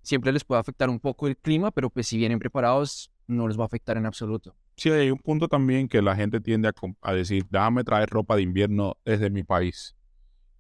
siempre 0.03 0.33
les 0.33 0.45
puede 0.45 0.61
afectar 0.61 0.91
un 0.91 1.01
poco 1.01 1.29
el 1.29 1.39
clima, 1.39 1.71
pero 1.71 1.89
pues 1.89 2.09
si 2.09 2.19
vienen 2.19 2.39
preparados 2.39 3.11
no 3.27 3.49
les 3.49 3.59
va 3.59 3.63
a 3.63 3.67
afectar 3.67 3.97
en 3.97 4.05
absoluto. 4.05 4.55
Sí, 4.81 4.89
hay 4.89 5.11
un 5.11 5.19
punto 5.19 5.47
también 5.47 5.89
que 5.89 6.01
la 6.01 6.17
gente 6.17 6.41
tiende 6.41 6.73
a, 7.03 7.13
decir, 7.13 7.45
déjame 7.51 7.85
traer 7.85 8.09
ropa 8.09 8.35
de 8.37 8.41
invierno 8.41 8.97
desde 9.05 9.29
mi 9.29 9.43
país. 9.45 9.95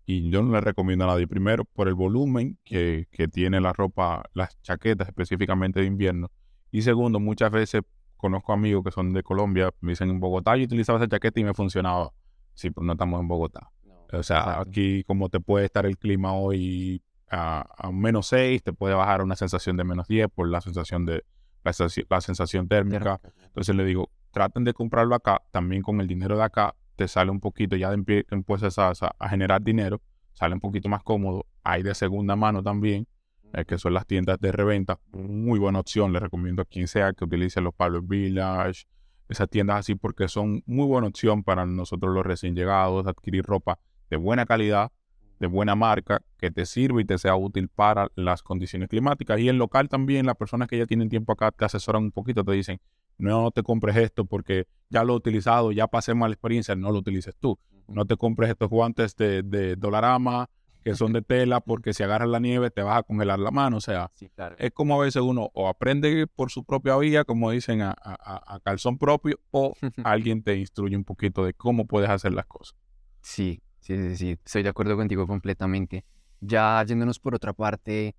Y 0.05 0.29
yo 0.29 0.43
no 0.43 0.53
le 0.53 0.61
recomiendo 0.61 1.07
a 1.07 1.09
nadie, 1.09 1.27
primero, 1.27 1.65
por 1.65 1.89
el 1.89 1.95
volumen 1.95 2.59
que, 2.63 3.09
que 3.13 3.29
tiene 3.29 3.63
la 3.63 3.73
ropa, 3.73 4.23
las 4.35 4.61
chaquetas 4.61 5.09
específicamente 5.09 5.81
de 5.81 5.87
invierno. 5.87 6.31
Y 6.71 6.83
segundo, 6.83 7.19
muchas 7.19 7.51
veces 7.51 7.81
conozco 8.19 8.53
amigos 8.53 8.85
que 8.85 8.91
son 8.91 9.15
de 9.15 9.23
Colombia, 9.23 9.71
me 9.81 9.93
dicen 9.93 10.11
en 10.11 10.21
Bogotá, 10.21 10.55
yo 10.55 10.65
utilizaba 10.65 10.99
esa 10.99 11.09
chaqueta 11.09 11.41
y 11.41 11.45
me 11.45 11.55
funcionaba. 11.55 12.13
Sí, 12.53 12.69
pero 12.69 12.85
no 12.85 12.93
estamos 12.93 13.23
en 13.23 13.27
Bogotá. 13.27 13.71
o 14.13 14.23
sea, 14.23 14.61
aquí 14.61 15.03
como 15.05 15.31
te 15.31 15.41
puede 15.41 15.65
estar 15.65 15.87
el 15.87 15.97
clima 15.97 16.35
hoy 16.35 17.03
a, 17.31 17.65
menos 17.91 18.27
6, 18.27 18.65
te 18.65 18.75
puede 18.75 18.95
bajar 18.95 19.23
a 19.23 19.25
una 19.25 19.37
sensación 19.37 19.79
de 19.79 19.85
menos 19.85 20.07
10 20.09 20.29
por 20.29 20.47
la 20.47 20.61
sensación 20.61 21.07
de 21.07 21.25
la, 21.65 22.21
sensación 22.21 22.69
térmica. 22.69 23.21
Entonces 23.47 23.75
le 23.75 23.85
digo, 23.85 24.11
traten 24.33 24.65
de 24.65 24.73
comprarlo 24.73 25.15
acá, 25.15 25.43
también 25.51 25.83
con 25.83 26.01
el 26.01 26.07
dinero 26.07 26.37
de 26.37 26.45
acá 26.45 26.75
te 26.97 27.09
sale 27.09 27.31
un 27.31 27.41
poquito, 27.41 27.77
ya 27.77 27.93
empiezas 27.93 28.79
a, 28.79 28.93
a, 29.19 29.29
generar 29.31 29.63
dinero, 29.63 30.03
sale 30.35 30.55
un 30.55 30.61
poquito 30.61 30.89
más 30.89 31.03
cómodo. 31.03 31.47
Hay 31.65 31.83
de 31.83 31.95
segunda 31.95 32.37
mano 32.37 32.63
también, 32.63 33.09
eh, 33.55 33.65
que 33.65 33.79
son 33.79 33.95
las 33.95 34.07
tiendas 34.07 34.39
de 34.39 34.53
reventa. 34.53 34.99
Muy 35.13 35.59
buena 35.59 35.81
opción, 35.81 36.13
le 36.13 36.21
recomiendo 36.21 36.61
a 36.61 36.67
quien 36.67 36.89
sea 36.89 37.15
que 37.15 37.25
utilice 37.25 37.63
los 37.63 37.75
Pablo 37.75 38.03
Village, 38.03 38.85
esas 39.31 39.49
tiendas 39.49 39.79
así, 39.79 39.95
porque 39.95 40.29
son 40.29 40.63
muy 40.67 40.87
buena 40.87 41.07
opción 41.07 41.43
para 41.43 41.65
nosotros 41.65 42.15
los 42.15 42.27
recién 42.27 42.55
llegados, 42.55 43.07
adquirir 43.07 43.45
ropa 43.45 43.79
de 44.11 44.17
buena 44.17 44.45
calidad 44.45 44.93
de 45.41 45.47
buena 45.47 45.75
marca 45.75 46.23
que 46.39 46.51
te 46.51 46.67
sirva 46.67 47.01
y 47.01 47.05
te 47.05 47.19
sea 47.19 47.35
útil 47.35 47.69
para 47.69 48.09
las 48.15 48.43
condiciones 48.43 48.89
climáticas. 48.89 49.41
Y 49.41 49.49
en 49.49 49.59
local 49.59 49.89
también, 49.89 50.27
las 50.27 50.37
personas 50.37 50.69
que 50.69 50.79
ya 50.79 50.87
tienen 50.87 51.09
tiempo 51.09 51.33
acá 51.33 51.51
te 51.51 51.65
asesoran 51.65 52.05
un 52.05 52.13
poquito, 52.13 52.45
te 52.45 52.53
dicen, 52.53 52.81
no 53.19 53.51
te 53.51 53.63
compres 53.63 53.97
esto 53.97 54.25
porque 54.27 54.67
ya 54.91 55.03
lo 55.03 55.15
he 55.15 55.17
utilizado, 55.17 55.73
ya 55.73 55.87
pasé 55.89 56.15
mala 56.15 56.35
experiencia, 56.35 56.77
no 56.77 56.93
lo 56.93 56.99
utilices 56.99 57.35
tú. 57.37 57.59
No 57.89 58.05
te 58.05 58.17
compres 58.17 58.51
estos 58.51 58.69
guantes 58.69 59.17
de, 59.17 59.43
de 59.43 59.77
Dolarama 59.77 60.49
que 60.83 60.95
son 60.95 61.13
de 61.13 61.21
tela 61.21 61.61
porque 61.61 61.93
si 61.93 62.03
agarras 62.03 62.29
la 62.29 62.41
nieve 62.41 62.71
te 62.71 62.83
vas 62.83 62.99
a 62.99 63.03
congelar 63.03 63.39
la 63.39 63.51
mano. 63.51 63.79
O 63.79 63.81
sea, 63.81 64.11
es 64.59 64.71
como 64.73 65.01
a 65.01 65.05
veces 65.05 65.23
uno 65.23 65.51
o 65.55 65.69
aprende 65.69 66.27
por 66.27 66.51
su 66.51 66.65
propia 66.65 66.97
vía, 66.99 67.25
como 67.25 67.51
dicen, 67.51 67.83
a, 67.83 67.95
a 67.99 68.61
calzón 68.63 68.99
propio, 68.99 69.39
o 69.51 69.75
alguien 70.05 70.43
te 70.43 70.57
instruye 70.57 70.97
un 70.97 71.05
poquito 71.05 71.45
de 71.45 71.55
cómo 71.55 71.87
puedes 71.87 72.11
hacer 72.11 72.33
las 72.33 72.47
cosas. 72.47 72.77
Sí, 73.23 73.63
Sí, 73.81 73.97
sí, 73.97 74.17
sí, 74.17 74.39
estoy 74.45 74.63
de 74.63 74.69
acuerdo 74.69 74.97
contigo 74.97 75.27
completamente. 75.27 76.05
Ya 76.41 76.83
yéndonos 76.85 77.19
por 77.19 77.35
otra 77.35 77.53
parte, 77.53 78.15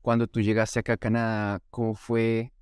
cuando 0.00 0.26
tú 0.26 0.40
llegaste 0.40 0.80
acá 0.80 0.94
a 0.94 0.96
Canadá, 0.96 1.60
¿cómo 1.70 1.94
fue 1.94 2.52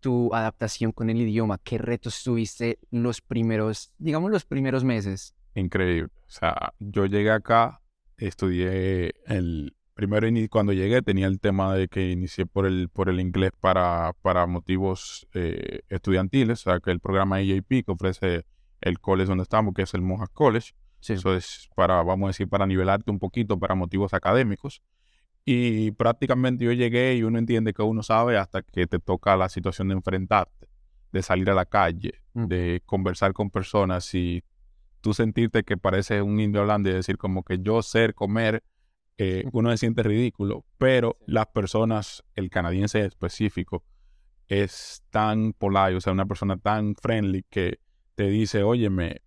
tu 0.00 0.34
adaptación 0.34 0.92
con 0.92 1.10
el 1.10 1.20
idioma? 1.20 1.58
¿Qué 1.58 1.78
retos 1.78 2.22
tuviste 2.22 2.78
los 2.90 3.20
primeros, 3.20 3.92
digamos, 3.98 4.30
los 4.30 4.44
primeros 4.44 4.84
meses? 4.84 5.34
Increíble. 5.54 6.10
O 6.26 6.30
sea, 6.30 6.72
yo 6.78 7.06
llegué 7.06 7.30
acá 7.30 7.82
estudié 8.26 9.14
el 9.26 9.74
primero 9.94 10.28
cuando 10.50 10.72
llegué 10.72 11.02
tenía 11.02 11.26
el 11.26 11.40
tema 11.40 11.74
de 11.74 11.88
que 11.88 12.10
inicié 12.10 12.46
por 12.46 12.66
el 12.66 12.88
por 12.88 13.08
el 13.08 13.20
inglés 13.20 13.52
para, 13.60 14.12
para 14.22 14.46
motivos 14.46 15.28
eh, 15.34 15.80
estudiantiles, 15.88 16.60
o 16.66 16.70
sea 16.70 16.80
que 16.80 16.90
el 16.90 17.00
programa 17.00 17.40
EAP 17.40 17.68
que 17.68 17.84
ofrece 17.86 18.44
el 18.80 18.98
college 18.98 19.28
donde 19.28 19.42
estamos, 19.42 19.74
que 19.74 19.82
es 19.82 19.94
el 19.94 20.02
Mohawk 20.02 20.32
College, 20.32 20.72
eso 21.10 21.34
es 21.34 21.68
para, 21.74 22.02
vamos 22.02 22.26
a 22.26 22.28
decir, 22.28 22.48
para 22.48 22.66
nivelarte 22.66 23.10
un 23.10 23.18
poquito 23.18 23.58
para 23.58 23.74
motivos 23.74 24.14
académicos. 24.14 24.82
Y 25.44 25.90
prácticamente 25.92 26.64
yo 26.64 26.72
llegué 26.72 27.16
y 27.16 27.22
uno 27.24 27.38
entiende 27.38 27.72
que 27.72 27.82
uno 27.82 28.02
sabe 28.02 28.38
hasta 28.38 28.62
que 28.62 28.86
te 28.86 28.98
toca 29.00 29.36
la 29.36 29.48
situación 29.48 29.88
de 29.88 29.94
enfrentarte, 29.94 30.68
de 31.10 31.22
salir 31.22 31.50
a 31.50 31.54
la 31.54 31.66
calle, 31.66 32.22
mm. 32.34 32.46
de 32.46 32.82
conversar 32.86 33.32
con 33.32 33.50
personas 33.50 34.14
y 34.14 34.44
tú 35.00 35.12
sentirte 35.14 35.64
que 35.64 35.76
parece 35.76 36.22
un 36.22 36.38
indio 36.40 36.60
hablando 36.60 36.88
y 36.88 36.92
decir 36.92 37.18
como 37.18 37.42
que 37.42 37.58
yo 37.60 37.82
ser, 37.82 38.14
comer, 38.14 38.62
eh, 39.18 39.44
uno 39.52 39.70
se 39.72 39.78
siente 39.78 40.02
ridículo, 40.02 40.64
pero 40.78 41.18
las 41.26 41.48
personas, 41.48 42.22
el 42.34 42.48
canadiense 42.48 43.04
específico, 43.04 43.84
es 44.46 45.02
tan 45.10 45.52
polite, 45.54 45.96
o 45.96 46.00
sea, 46.00 46.12
una 46.12 46.26
persona 46.26 46.56
tan 46.56 46.94
friendly 46.94 47.44
que 47.48 47.78
te 48.14 48.28
dice, 48.28 48.62
óyeme, 48.62 49.22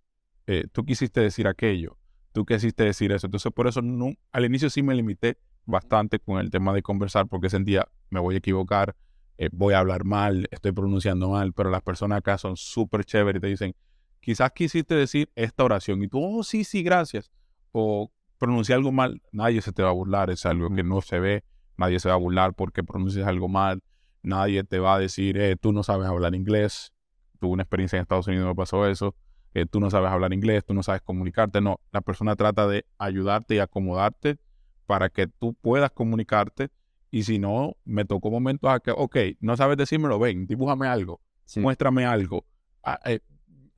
eh, 0.46 0.66
tú 0.72 0.84
quisiste 0.84 1.20
decir 1.20 1.46
aquello, 1.46 1.98
tú 2.32 2.44
quisiste 2.44 2.84
decir 2.84 3.12
eso. 3.12 3.26
Entonces, 3.26 3.52
por 3.52 3.66
eso 3.66 3.82
no, 3.82 4.14
al 4.32 4.44
inicio 4.44 4.70
sí 4.70 4.82
me 4.82 4.94
limité 4.94 5.38
bastante 5.64 6.18
con 6.18 6.38
el 6.38 6.50
tema 6.50 6.72
de 6.72 6.82
conversar 6.82 7.26
porque 7.26 7.50
sentía, 7.50 7.88
me 8.10 8.20
voy 8.20 8.36
a 8.36 8.38
equivocar, 8.38 8.94
eh, 9.38 9.48
voy 9.52 9.74
a 9.74 9.80
hablar 9.80 10.04
mal, 10.04 10.48
estoy 10.50 10.72
pronunciando 10.72 11.30
mal, 11.30 11.52
pero 11.52 11.70
las 11.70 11.82
personas 11.82 12.18
acá 12.18 12.38
son 12.38 12.56
súper 12.56 13.04
chéveres 13.04 13.40
y 13.40 13.40
te 13.40 13.46
dicen, 13.48 13.74
quizás 14.20 14.52
quisiste 14.52 14.94
decir 14.94 15.30
esta 15.34 15.64
oración 15.64 16.02
y 16.02 16.08
tú, 16.08 16.20
oh, 16.22 16.42
sí, 16.42 16.64
sí, 16.64 16.82
gracias. 16.82 17.30
O 17.72 18.10
pronunciar 18.38 18.78
algo 18.78 18.92
mal, 18.92 19.20
nadie 19.32 19.60
se 19.60 19.72
te 19.72 19.82
va 19.82 19.90
a 19.90 19.92
burlar, 19.92 20.30
es 20.30 20.46
algo 20.46 20.72
que 20.74 20.82
no 20.82 21.00
se 21.00 21.18
ve, 21.20 21.44
nadie 21.76 22.00
se 22.00 22.08
va 22.08 22.14
a 22.14 22.18
burlar 22.18 22.54
porque 22.54 22.84
pronuncias 22.84 23.26
algo 23.26 23.48
mal, 23.48 23.82
nadie 24.22 24.64
te 24.64 24.78
va 24.78 24.96
a 24.96 24.98
decir, 24.98 25.36
eh, 25.38 25.56
tú 25.56 25.72
no 25.72 25.82
sabes 25.82 26.06
hablar 26.06 26.34
inglés, 26.34 26.92
tuve 27.40 27.52
una 27.52 27.62
experiencia 27.62 27.96
en 27.96 28.02
Estados 28.02 28.26
Unidos, 28.26 28.46
me 28.46 28.54
pasó 28.54 28.86
eso, 28.86 29.14
eh, 29.56 29.64
tú 29.64 29.80
no 29.80 29.90
sabes 29.90 30.10
hablar 30.10 30.34
inglés, 30.34 30.66
tú 30.66 30.74
no 30.74 30.82
sabes 30.82 31.00
comunicarte, 31.00 31.62
no, 31.62 31.80
la 31.90 32.02
persona 32.02 32.36
trata 32.36 32.66
de 32.66 32.84
ayudarte 32.98 33.54
y 33.54 33.58
acomodarte 33.58 34.36
para 34.84 35.08
que 35.08 35.28
tú 35.28 35.54
puedas 35.54 35.90
comunicarte 35.92 36.68
y 37.10 37.22
si 37.22 37.38
no, 37.38 37.74
me 37.86 38.04
tocó 38.04 38.30
momentos 38.30 38.68
a 38.70 38.80
que, 38.80 38.90
ok, 38.90 39.16
no 39.40 39.56
sabes 39.56 39.78
decírmelo, 39.78 40.18
ven, 40.18 40.46
dibújame 40.46 40.88
algo, 40.88 41.22
muéstrame 41.56 42.04
algo, 42.04 42.44
ah, 42.82 43.00
eh, 43.06 43.20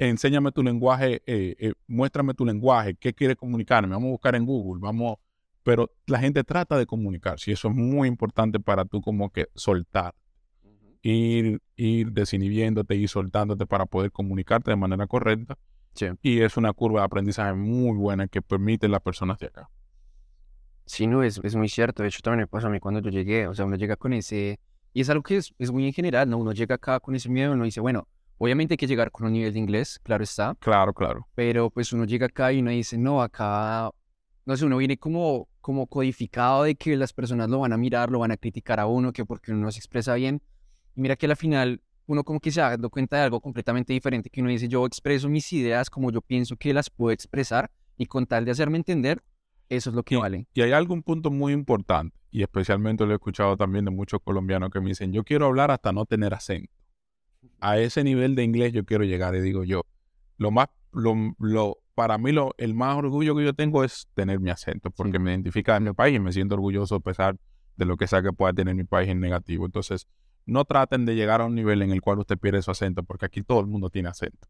enséñame 0.00 0.50
tu 0.50 0.64
lenguaje, 0.64 1.22
eh, 1.26 1.74
muéstrame 1.86 2.34
tu 2.34 2.44
lenguaje, 2.44 2.96
qué 2.96 3.14
quieres 3.14 3.36
comunicarme, 3.36 3.94
vamos 3.94 4.08
a 4.08 4.10
buscar 4.10 4.34
en 4.34 4.46
Google, 4.46 4.80
vamos, 4.82 5.18
pero 5.62 5.92
la 6.08 6.18
gente 6.18 6.42
trata 6.42 6.76
de 6.76 6.86
comunicarse 6.86 7.52
y 7.52 7.54
eso 7.54 7.68
es 7.68 7.74
muy 7.76 8.08
importante 8.08 8.58
para 8.58 8.84
tú 8.84 9.00
como 9.00 9.30
que 9.30 9.46
soltar 9.54 10.12
ir, 11.02 11.60
ir 11.76 12.12
desinhibiéndote 12.12 12.94
y 12.96 13.08
soltándote 13.08 13.66
para 13.66 13.86
poder 13.86 14.10
comunicarte 14.12 14.70
de 14.70 14.76
manera 14.76 15.06
correcta. 15.06 15.56
Y 16.22 16.40
es 16.40 16.56
una 16.56 16.72
curva 16.72 17.00
de 17.00 17.06
aprendizaje 17.06 17.54
muy 17.54 17.96
buena 17.96 18.28
que 18.28 18.42
permite 18.42 18.86
a 18.86 18.88
las 18.88 19.00
personas 19.00 19.38
de 19.38 19.46
acá. 19.46 19.68
Sí, 20.86 21.06
no, 21.06 21.22
es, 21.22 21.40
es 21.42 21.54
muy 21.56 21.68
cierto. 21.68 22.02
De 22.02 22.08
hecho, 22.08 22.20
también 22.22 22.40
me 22.40 22.46
pasó 22.46 22.68
a 22.68 22.70
mí 22.70 22.78
cuando 22.80 23.00
yo 23.00 23.10
llegué. 23.10 23.46
O 23.46 23.54
sea, 23.54 23.64
uno 23.64 23.76
llega 23.76 23.96
con 23.96 24.12
ese... 24.12 24.58
Y 24.94 25.02
es 25.02 25.10
algo 25.10 25.22
que 25.22 25.36
es, 25.36 25.52
es 25.58 25.70
muy 25.70 25.86
en 25.86 25.92
general, 25.92 26.30
¿no? 26.30 26.38
Uno 26.38 26.52
llega 26.52 26.76
acá 26.76 26.98
con 26.98 27.14
ese 27.14 27.28
miedo, 27.28 27.52
uno 27.52 27.64
dice, 27.64 27.80
bueno, 27.80 28.08
obviamente 28.38 28.74
hay 28.74 28.78
que 28.78 28.86
llegar 28.86 29.10
con 29.10 29.26
un 29.26 29.32
nivel 29.32 29.52
de 29.52 29.58
inglés, 29.58 30.00
claro 30.02 30.24
está. 30.24 30.56
Claro, 30.60 30.94
claro. 30.94 31.28
Pero 31.34 31.68
pues 31.70 31.92
uno 31.92 32.04
llega 32.04 32.26
acá 32.26 32.52
y 32.52 32.60
uno 32.60 32.70
dice, 32.70 32.96
no, 32.96 33.20
acá, 33.20 33.90
no 34.46 34.56
sé, 34.56 34.64
uno 34.64 34.78
viene 34.78 34.96
como, 34.96 35.46
como 35.60 35.86
codificado 35.86 36.62
de 36.62 36.74
que 36.74 36.96
las 36.96 37.12
personas 37.12 37.50
lo 37.50 37.60
van 37.60 37.74
a 37.74 37.76
mirar, 37.76 38.10
lo 38.10 38.20
van 38.20 38.30
a 38.30 38.38
criticar 38.38 38.80
a 38.80 38.86
uno, 38.86 39.12
que 39.12 39.26
porque 39.26 39.52
uno 39.52 39.60
no 39.60 39.70
se 39.70 39.78
expresa 39.78 40.14
bien 40.14 40.40
mira 40.98 41.16
que 41.16 41.26
al 41.26 41.36
final 41.36 41.82
uno 42.06 42.24
como 42.24 42.40
que 42.40 42.50
se 42.50 42.60
ha 42.60 42.70
dado 42.70 42.90
cuenta 42.90 43.16
de 43.16 43.22
algo 43.22 43.40
completamente 43.40 43.92
diferente, 43.92 44.30
que 44.30 44.40
uno 44.40 44.50
dice, 44.50 44.68
yo 44.68 44.84
expreso 44.86 45.28
mis 45.28 45.52
ideas 45.52 45.90
como 45.90 46.10
yo 46.10 46.22
pienso 46.22 46.56
que 46.56 46.72
las 46.72 46.90
puedo 46.90 47.12
expresar 47.12 47.70
y 47.96 48.06
con 48.06 48.26
tal 48.26 48.44
de 48.44 48.50
hacerme 48.50 48.78
entender, 48.78 49.22
eso 49.68 49.90
es 49.90 49.96
lo 49.96 50.02
que 50.02 50.16
vale. 50.16 50.46
Y 50.54 50.62
hay 50.62 50.72
algún 50.72 51.02
punto 51.02 51.30
muy 51.30 51.52
importante, 51.52 52.18
y 52.30 52.42
especialmente 52.42 53.04
lo 53.04 53.12
he 53.12 53.16
escuchado 53.16 53.56
también 53.56 53.84
de 53.84 53.90
muchos 53.90 54.20
colombianos 54.24 54.70
que 54.70 54.80
me 54.80 54.88
dicen, 54.88 55.12
yo 55.12 55.22
quiero 55.22 55.46
hablar 55.46 55.70
hasta 55.70 55.92
no 55.92 56.06
tener 56.06 56.32
acento. 56.32 56.72
A 57.60 57.78
ese 57.78 58.02
nivel 58.02 58.34
de 58.34 58.44
inglés 58.44 58.72
yo 58.72 58.84
quiero 58.84 59.04
llegar 59.04 59.34
y 59.34 59.40
digo 59.40 59.64
yo, 59.64 59.82
lo 60.38 60.50
más, 60.50 60.68
lo, 60.92 61.14
lo 61.38 61.78
para 61.94 62.16
mí 62.16 62.32
lo, 62.32 62.54
el 62.58 62.74
más 62.74 62.96
orgullo 62.96 63.36
que 63.36 63.44
yo 63.44 63.52
tengo 63.52 63.84
es 63.84 64.08
tener 64.14 64.40
mi 64.40 64.50
acento, 64.50 64.90
porque 64.90 65.18
me 65.18 65.32
identifica 65.32 65.76
en 65.76 65.84
mi 65.84 65.92
país 65.92 66.16
y 66.16 66.20
me 66.20 66.32
siento 66.32 66.54
orgulloso 66.54 66.94
a 66.94 67.00
pesar 67.00 67.36
de 67.76 67.84
lo 67.84 67.96
que 67.96 68.06
sea 68.06 68.22
que 68.22 68.32
pueda 68.32 68.52
tener 68.52 68.74
mi 68.74 68.84
país 68.84 69.08
en 69.08 69.20
negativo. 69.20 69.66
Entonces, 69.66 70.06
no 70.48 70.64
traten 70.64 71.04
de 71.04 71.14
llegar 71.14 71.42
a 71.42 71.44
un 71.44 71.54
nivel 71.54 71.82
en 71.82 71.90
el 71.90 72.00
cual 72.00 72.20
usted 72.20 72.38
pierde 72.38 72.62
su 72.62 72.70
acento, 72.70 73.02
porque 73.02 73.26
aquí 73.26 73.42
todo 73.42 73.60
el 73.60 73.66
mundo 73.66 73.90
tiene 73.90 74.08
acento. 74.08 74.48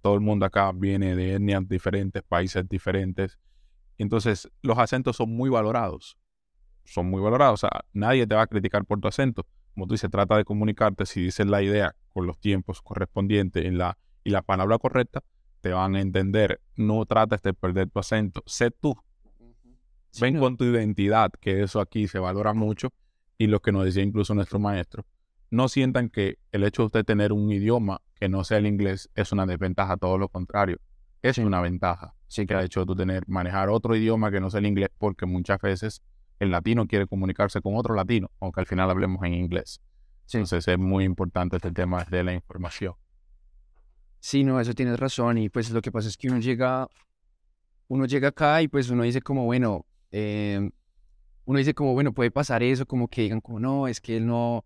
Todo 0.00 0.14
el 0.14 0.20
mundo 0.20 0.46
acá 0.46 0.72
viene 0.72 1.14
de 1.14 1.34
etnias 1.34 1.68
diferentes, 1.68 2.22
países 2.22 2.66
diferentes. 2.66 3.38
Entonces, 3.98 4.50
los 4.62 4.78
acentos 4.78 5.16
son 5.16 5.36
muy 5.36 5.50
valorados. 5.50 6.16
Son 6.84 7.10
muy 7.10 7.20
valorados. 7.20 7.62
O 7.62 7.68
sea, 7.68 7.84
nadie 7.92 8.26
te 8.26 8.34
va 8.34 8.40
a 8.40 8.46
criticar 8.46 8.86
por 8.86 9.00
tu 9.00 9.08
acento. 9.08 9.46
Como 9.74 9.86
tú 9.86 9.92
dices, 9.92 10.10
trata 10.10 10.38
de 10.38 10.46
comunicarte. 10.46 11.04
Si 11.04 11.24
dices 11.24 11.46
la 11.46 11.60
idea 11.60 11.94
con 12.14 12.26
los 12.26 12.38
tiempos 12.38 12.80
correspondientes 12.80 13.66
en 13.66 13.76
la, 13.76 13.98
y 14.24 14.30
la 14.30 14.40
palabra 14.40 14.78
correcta, 14.78 15.22
te 15.60 15.74
van 15.74 15.94
a 15.94 16.00
entender. 16.00 16.62
No 16.74 17.04
trates 17.04 17.42
de 17.42 17.52
perder 17.52 17.90
tu 17.90 17.98
acento. 17.98 18.42
Sé 18.46 18.70
tú. 18.70 18.96
Ven 20.18 20.38
con 20.38 20.56
tu 20.56 20.64
identidad, 20.64 21.30
que 21.38 21.62
eso 21.62 21.80
aquí 21.80 22.08
se 22.08 22.18
valora 22.18 22.54
mucho. 22.54 22.94
Y 23.36 23.48
lo 23.48 23.60
que 23.60 23.72
nos 23.72 23.84
decía 23.84 24.02
incluso 24.02 24.34
nuestro 24.34 24.58
maestro, 24.58 25.04
no 25.54 25.68
sientan 25.68 26.08
que 26.08 26.38
el 26.52 26.64
hecho 26.64 26.82
de 26.82 26.86
usted 26.86 27.04
tener 27.04 27.32
un 27.32 27.50
idioma 27.50 28.00
que 28.14 28.28
no 28.28 28.44
sea 28.44 28.58
el 28.58 28.66
inglés 28.66 29.08
es 29.14 29.32
una 29.32 29.46
desventaja, 29.46 29.96
todo 29.96 30.18
lo 30.18 30.28
contrario. 30.28 30.78
Es 31.22 31.38
una 31.38 31.60
ventaja. 31.60 32.14
Sí, 32.26 32.46
que 32.46 32.54
ha 32.54 32.62
hecho 32.62 32.84
tú 32.84 32.94
tener, 32.94 33.22
manejar 33.28 33.70
otro 33.70 33.94
idioma 33.94 34.30
que 34.30 34.40
no 34.40 34.50
sea 34.50 34.58
el 34.58 34.66
inglés, 34.66 34.90
porque 34.98 35.26
muchas 35.26 35.60
veces 35.60 36.02
el 36.40 36.50
latino 36.50 36.86
quiere 36.86 37.06
comunicarse 37.06 37.60
con 37.60 37.76
otro 37.76 37.94
latino, 37.94 38.30
aunque 38.40 38.60
al 38.60 38.66
final 38.66 38.90
hablemos 38.90 39.22
en 39.24 39.34
inglés. 39.34 39.80
Entonces 40.32 40.66
es 40.66 40.78
muy 40.78 41.04
importante 41.04 41.56
este 41.56 41.70
tema 41.70 42.04
de 42.04 42.24
la 42.24 42.32
información. 42.32 42.94
Sí, 44.20 44.42
no, 44.42 44.58
eso 44.58 44.74
tienes 44.74 44.98
razón. 44.98 45.38
Y 45.38 45.48
pues 45.48 45.70
lo 45.70 45.80
que 45.80 45.92
pasa 45.92 46.08
es 46.08 46.16
que 46.16 46.28
uno 46.28 46.40
llega, 46.40 46.88
uno 47.88 48.06
llega 48.06 48.28
acá 48.28 48.60
y 48.62 48.68
pues 48.68 48.90
uno 48.90 49.02
dice 49.04 49.20
como, 49.20 49.44
bueno, 49.44 49.86
eh, 50.10 50.70
uno 51.44 51.58
dice 51.58 51.74
como, 51.74 51.92
bueno, 51.92 52.12
puede 52.12 52.30
pasar 52.30 52.62
eso, 52.62 52.86
como 52.86 53.08
que 53.08 53.22
digan 53.22 53.40
como, 53.40 53.60
no, 53.60 53.86
es 53.86 54.00
que 54.00 54.16
él 54.16 54.26
no, 54.26 54.64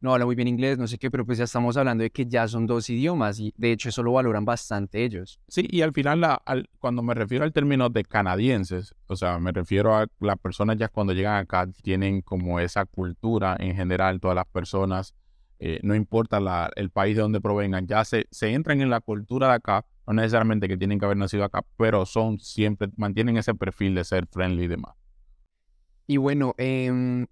no 0.00 0.12
habla 0.12 0.26
muy 0.26 0.36
bien 0.36 0.48
inglés, 0.48 0.78
no 0.78 0.86
sé 0.86 0.98
qué, 0.98 1.10
pero 1.10 1.26
pues 1.26 1.38
ya 1.38 1.44
estamos 1.44 1.76
hablando 1.76 2.02
de 2.02 2.10
que 2.10 2.26
ya 2.26 2.46
son 2.46 2.66
dos 2.66 2.88
idiomas 2.88 3.40
y 3.40 3.52
de 3.56 3.72
hecho 3.72 3.88
eso 3.88 4.02
lo 4.02 4.12
valoran 4.12 4.44
bastante 4.44 5.04
ellos. 5.04 5.40
Sí, 5.48 5.66
y 5.68 5.82
al 5.82 5.92
final, 5.92 6.20
la, 6.20 6.42
cuando 6.78 7.02
me 7.02 7.14
refiero 7.14 7.44
al 7.44 7.52
término 7.52 7.88
de 7.88 8.04
canadienses, 8.04 8.94
o 9.06 9.16
sea, 9.16 9.38
me 9.38 9.50
refiero 9.50 9.96
a 9.96 10.06
las 10.20 10.38
personas 10.38 10.76
ya 10.76 10.88
cuando 10.88 11.12
llegan 11.12 11.36
acá 11.36 11.66
tienen 11.82 12.22
como 12.22 12.60
esa 12.60 12.84
cultura 12.84 13.56
en 13.58 13.74
general, 13.74 14.20
todas 14.20 14.36
las 14.36 14.46
personas, 14.46 15.14
eh, 15.58 15.80
no 15.82 15.96
importa 15.96 16.38
la, 16.38 16.70
el 16.76 16.90
país 16.90 17.16
de 17.16 17.22
donde 17.22 17.40
provengan, 17.40 17.86
ya 17.86 18.04
se, 18.04 18.26
se 18.30 18.52
entran 18.52 18.80
en 18.80 18.90
la 18.90 19.00
cultura 19.00 19.48
de 19.48 19.54
acá, 19.54 19.84
no 20.06 20.14
necesariamente 20.14 20.68
que 20.68 20.76
tienen 20.76 21.00
que 21.00 21.06
haber 21.06 21.16
nacido 21.16 21.42
acá, 21.42 21.64
pero 21.76 22.06
son 22.06 22.38
siempre, 22.38 22.88
mantienen 22.96 23.36
ese 23.36 23.54
perfil 23.54 23.96
de 23.96 24.04
ser 24.04 24.26
friendly 24.26 24.64
y 24.64 24.68
demás. 24.68 24.94
Y 26.06 26.16
bueno, 26.16 26.54
eh, 26.56 27.26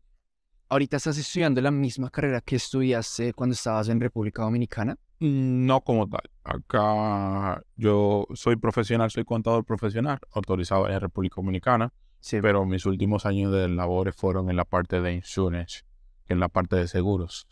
¿Ahorita 0.68 0.96
estás 0.96 1.16
estudiando 1.16 1.60
la 1.60 1.70
misma 1.70 2.10
carrera 2.10 2.40
que 2.40 2.56
estudiaste 2.56 3.32
cuando 3.34 3.54
estabas 3.54 3.88
en 3.88 4.00
República 4.00 4.42
Dominicana? 4.42 4.98
Mm, 5.20 5.64
no 5.64 5.80
como 5.80 6.08
tal. 6.08 6.28
Acá 6.42 7.62
yo 7.76 8.26
soy 8.34 8.56
profesional, 8.56 9.08
soy 9.12 9.24
contador 9.24 9.64
profesional, 9.64 10.18
autorizado 10.32 10.88
en 10.88 11.00
República 11.00 11.36
Dominicana, 11.36 11.92
sí. 12.18 12.40
pero 12.42 12.66
mis 12.66 12.84
últimos 12.84 13.26
años 13.26 13.52
de 13.52 13.68
labores 13.68 14.16
fueron 14.16 14.50
en 14.50 14.56
la 14.56 14.64
parte 14.64 15.00
de 15.00 15.14
insurance, 15.14 15.82
que 16.24 16.32
en 16.32 16.40
la 16.40 16.48
parte 16.48 16.74
de 16.74 16.88
seguros. 16.88 17.46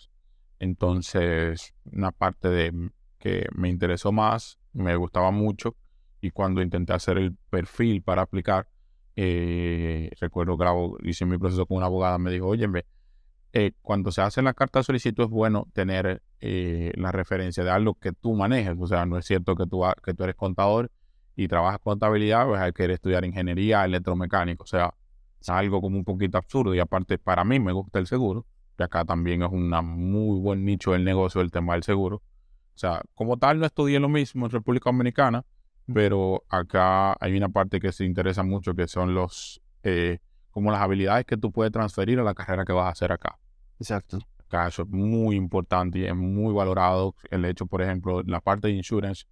Entonces, 0.58 1.72
una 1.84 2.10
parte 2.10 2.48
de 2.48 2.90
que 3.20 3.46
me 3.54 3.68
interesó 3.68 4.10
más, 4.10 4.58
me 4.72 4.96
gustaba 4.96 5.30
mucho, 5.30 5.76
y 6.20 6.32
cuando 6.32 6.62
intenté 6.62 6.92
hacer 6.92 7.18
el 7.18 7.36
perfil 7.48 8.02
para 8.02 8.22
aplicar, 8.22 8.66
eh, 9.14 10.10
recuerdo 10.20 10.58
que 10.58 11.08
hice 11.08 11.24
mi 11.26 11.38
proceso 11.38 11.64
con 11.64 11.76
una 11.76 11.86
abogada, 11.86 12.18
me 12.18 12.32
dijo, 12.32 12.48
oye, 12.48 12.66
eh, 13.56 13.70
cuando 13.82 14.10
se 14.10 14.20
hace 14.20 14.42
la 14.42 14.52
carta 14.52 14.80
de 14.80 14.82
solicitud 14.82 15.22
es 15.22 15.30
bueno 15.30 15.68
tener 15.72 16.20
eh, 16.40 16.90
la 16.96 17.12
referencia 17.12 17.62
de 17.62 17.70
algo 17.70 17.94
que 17.94 18.10
tú 18.10 18.34
manejes. 18.34 18.74
O 18.80 18.88
sea, 18.88 19.06
no 19.06 19.16
es 19.16 19.24
cierto 19.26 19.54
que 19.54 19.64
tú, 19.64 19.84
que 20.02 20.12
tú 20.12 20.24
eres 20.24 20.34
contador 20.34 20.90
y 21.36 21.46
trabajas 21.46 21.78
contabilidad, 21.78 22.48
pues 22.48 22.60
hay 22.60 22.72
que 22.72 22.84
estudiar 22.92 23.24
ingeniería 23.24 23.84
electromecánica. 23.84 24.64
O 24.64 24.66
sea, 24.66 24.92
es 25.40 25.48
algo 25.48 25.80
como 25.80 25.96
un 25.96 26.04
poquito 26.04 26.36
absurdo. 26.36 26.74
Y 26.74 26.80
aparte, 26.80 27.16
para 27.16 27.44
mí 27.44 27.60
me 27.60 27.70
gusta 27.70 28.00
el 28.00 28.08
seguro, 28.08 28.44
que 28.76 28.82
acá 28.82 29.04
también 29.04 29.42
es 29.44 29.52
un 29.52 29.70
muy 29.70 30.40
buen 30.40 30.64
nicho 30.64 30.90
del 30.90 31.04
negocio 31.04 31.40
el 31.40 31.52
tema 31.52 31.74
del 31.74 31.84
seguro. 31.84 32.16
O 32.16 32.78
sea, 32.78 33.02
como 33.14 33.36
tal, 33.36 33.60
no 33.60 33.66
estudié 33.66 34.00
lo 34.00 34.08
mismo 34.08 34.46
en 34.46 34.50
República 34.50 34.90
Dominicana, 34.90 35.44
pero 35.92 36.42
acá 36.48 37.16
hay 37.20 37.36
una 37.36 37.50
parte 37.50 37.78
que 37.78 37.92
se 37.92 38.04
interesa 38.04 38.42
mucho, 38.42 38.74
que 38.74 38.88
son 38.88 39.14
los 39.14 39.62
eh, 39.84 40.18
como 40.50 40.72
las 40.72 40.80
habilidades 40.80 41.24
que 41.24 41.36
tú 41.36 41.52
puedes 41.52 41.72
transferir 41.72 42.18
a 42.18 42.24
la 42.24 42.34
carrera 42.34 42.64
que 42.64 42.72
vas 42.72 42.86
a 42.86 42.90
hacer 42.90 43.12
acá. 43.12 43.38
Exacto. 43.78 44.18
Acá 44.46 44.68
eso 44.68 44.82
es 44.82 44.88
muy 44.88 45.36
importante 45.36 45.98
y 45.98 46.04
es 46.04 46.14
muy 46.14 46.52
valorado. 46.52 47.14
El 47.30 47.44
hecho, 47.44 47.66
por 47.66 47.82
ejemplo, 47.82 48.22
la 48.22 48.40
parte 48.40 48.68
de 48.68 48.74
insurance, 48.74 49.24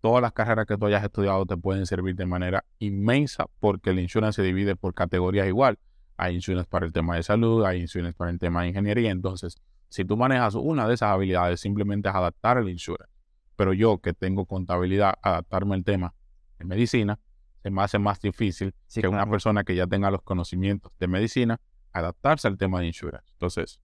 todas 0.00 0.22
las 0.22 0.32
carreras 0.32 0.66
que 0.66 0.76
tú 0.76 0.86
hayas 0.86 1.04
estudiado 1.04 1.44
te 1.46 1.56
pueden 1.56 1.86
servir 1.86 2.14
de 2.16 2.26
manera 2.26 2.64
inmensa 2.78 3.46
porque 3.58 3.90
el 3.90 3.98
insurance 3.98 4.40
se 4.40 4.46
divide 4.46 4.76
por 4.76 4.94
categorías 4.94 5.46
igual. 5.46 5.78
Hay 6.16 6.34
insurance 6.34 6.68
para 6.68 6.86
el 6.86 6.92
tema 6.92 7.16
de 7.16 7.22
salud, 7.22 7.64
hay 7.64 7.80
insurance 7.80 8.16
para 8.16 8.30
el 8.30 8.38
tema 8.38 8.62
de 8.62 8.68
ingeniería. 8.68 9.10
Entonces, 9.10 9.56
si 9.88 10.04
tú 10.04 10.16
manejas 10.16 10.54
una 10.54 10.86
de 10.86 10.94
esas 10.94 11.10
habilidades, 11.10 11.60
simplemente 11.60 12.08
es 12.08 12.14
adaptar 12.14 12.58
el 12.58 12.68
insurance. 12.68 13.12
Pero 13.56 13.72
yo 13.72 13.98
que 13.98 14.12
tengo 14.12 14.46
contabilidad, 14.46 15.14
adaptarme 15.22 15.74
al 15.74 15.84
tema 15.84 16.14
de 16.58 16.64
medicina, 16.64 17.18
se 17.62 17.70
me 17.70 17.82
hace 17.82 17.98
más 17.98 18.20
difícil 18.20 18.74
que 18.94 19.08
una 19.08 19.28
persona 19.28 19.64
que 19.64 19.74
ya 19.74 19.86
tenga 19.86 20.10
los 20.10 20.22
conocimientos 20.22 20.92
de 20.98 21.08
medicina, 21.08 21.60
adaptarse 21.92 22.48
al 22.48 22.56
tema 22.56 22.80
de 22.80 22.86
insurance. 22.86 23.26
Entonces, 23.32 23.80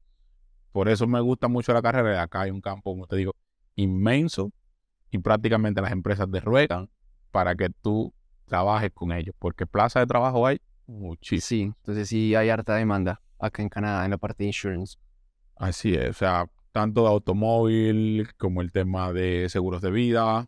por 0.76 0.90
eso 0.90 1.06
me 1.06 1.20
gusta 1.20 1.48
mucho 1.48 1.72
la 1.72 1.80
carrera. 1.80 2.20
Acá 2.20 2.42
hay 2.42 2.50
un 2.50 2.60
campo, 2.60 2.90
como 2.90 3.06
te 3.06 3.16
digo, 3.16 3.34
inmenso 3.76 4.52
y 5.10 5.16
prácticamente 5.16 5.80
las 5.80 5.90
empresas 5.90 6.30
te 6.30 6.38
ruegan 6.38 6.90
para 7.30 7.54
que 7.54 7.70
tú 7.70 8.12
trabajes 8.44 8.90
con 8.92 9.10
ellos, 9.10 9.34
porque 9.38 9.64
plaza 9.64 10.00
de 10.00 10.06
trabajo 10.06 10.46
hay 10.46 10.60
muchísimo. 10.86 11.72
Sí, 11.72 11.76
entonces 11.78 12.08
sí 12.10 12.34
hay 12.34 12.50
harta 12.50 12.74
demanda 12.74 13.22
acá 13.38 13.62
en 13.62 13.70
Canadá 13.70 14.04
en 14.04 14.10
la 14.10 14.18
parte 14.18 14.42
de 14.42 14.48
insurance. 14.48 14.98
Así 15.54 15.94
es, 15.94 16.10
o 16.10 16.12
sea, 16.12 16.44
tanto 16.72 17.04
de 17.04 17.08
automóvil 17.08 18.28
como 18.36 18.60
el 18.60 18.70
tema 18.70 19.14
de 19.14 19.48
seguros 19.48 19.80
de 19.80 19.90
vida, 19.90 20.46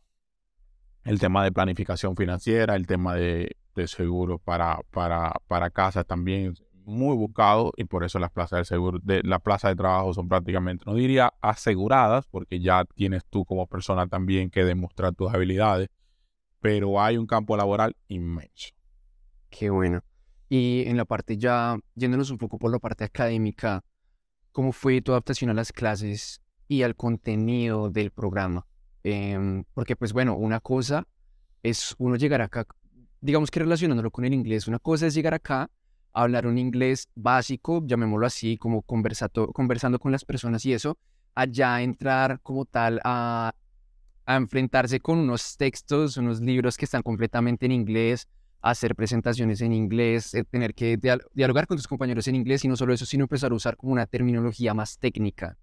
el 1.04 1.18
tema 1.20 1.42
de 1.42 1.52
planificación 1.52 2.16
financiera, 2.16 2.76
el 2.76 2.86
tema 2.86 3.14
de, 3.14 3.56
de 3.74 3.88
seguros 3.88 4.42
para, 4.44 4.78
para, 4.90 5.32
para 5.46 5.70
casas 5.70 6.04
también 6.06 6.52
muy 6.88 7.14
buscado 7.16 7.72
y 7.76 7.84
por 7.84 8.02
eso 8.02 8.18
las 8.18 8.30
plazas 8.30 8.60
de 8.60 8.64
seguro, 8.64 8.98
de 9.02 9.22
la 9.22 9.38
plaza 9.38 9.68
de 9.68 9.76
trabajo 9.76 10.14
son 10.14 10.28
prácticamente, 10.28 10.84
no 10.86 10.94
diría 10.94 11.32
aseguradas, 11.40 12.26
porque 12.26 12.60
ya 12.60 12.84
tienes 12.94 13.24
tú 13.26 13.44
como 13.44 13.66
persona 13.66 14.06
también 14.06 14.50
que 14.50 14.64
demostrar 14.64 15.14
tus 15.14 15.32
habilidades, 15.32 15.90
pero 16.60 17.00
hay 17.00 17.18
un 17.18 17.26
campo 17.26 17.56
laboral 17.56 17.94
inmenso. 18.08 18.70
Qué 19.50 19.70
bueno. 19.70 20.02
Y 20.48 20.84
en 20.86 20.96
la 20.96 21.04
parte 21.04 21.36
ya, 21.36 21.78
yéndonos 21.94 22.30
un 22.30 22.38
poco 22.38 22.58
por 22.58 22.72
la 22.72 22.78
parte 22.78 23.04
académica, 23.04 23.84
¿cómo 24.50 24.72
fue 24.72 25.02
tu 25.02 25.12
adaptación 25.12 25.50
a 25.50 25.54
las 25.54 25.72
clases 25.72 26.40
y 26.66 26.82
al 26.82 26.96
contenido 26.96 27.90
del 27.90 28.10
programa? 28.10 28.66
Em, 29.04 29.64
porque 29.74 29.94
pues 29.94 30.12
bueno, 30.12 30.36
una 30.36 30.60
cosa 30.60 31.06
es 31.62 31.94
uno 31.98 32.16
llegar 32.16 32.40
acá, 32.40 32.66
digamos 33.20 33.50
que 33.50 33.60
relacionándolo 33.60 34.10
con 34.10 34.24
el 34.24 34.32
inglés, 34.32 34.68
una 34.68 34.78
cosa 34.78 35.06
es 35.06 35.14
llegar 35.14 35.34
acá 35.34 35.70
hablar 36.22 36.46
un 36.46 36.58
inglés 36.58 37.08
básico, 37.14 37.82
llamémoslo 37.84 38.26
así, 38.26 38.56
como 38.56 38.82
conversando 38.82 39.98
con 39.98 40.12
las 40.12 40.24
personas 40.24 40.64
y 40.66 40.72
eso, 40.72 40.98
allá 41.34 41.80
entrar 41.82 42.40
como 42.42 42.64
tal 42.64 43.00
a, 43.04 43.54
a 44.26 44.36
enfrentarse 44.36 45.00
con 45.00 45.18
unos 45.18 45.56
textos, 45.56 46.16
unos 46.16 46.40
libros 46.40 46.76
que 46.76 46.84
están 46.84 47.02
completamente 47.02 47.66
en 47.66 47.72
inglés, 47.72 48.28
hacer 48.60 48.96
presentaciones 48.96 49.60
en 49.60 49.72
inglés, 49.72 50.34
eh, 50.34 50.44
tener 50.44 50.74
que 50.74 50.98
dialogar 51.32 51.66
con 51.66 51.76
tus 51.76 51.86
compañeros 51.86 52.26
en 52.26 52.34
inglés 52.34 52.64
y 52.64 52.68
no 52.68 52.76
solo 52.76 52.92
eso, 52.92 53.06
sino 53.06 53.24
empezar 53.24 53.52
a 53.52 53.54
usar 53.54 53.76
como 53.76 53.92
una 53.92 54.06
terminología 54.06 54.74
más 54.74 54.98
técnica. 54.98 55.56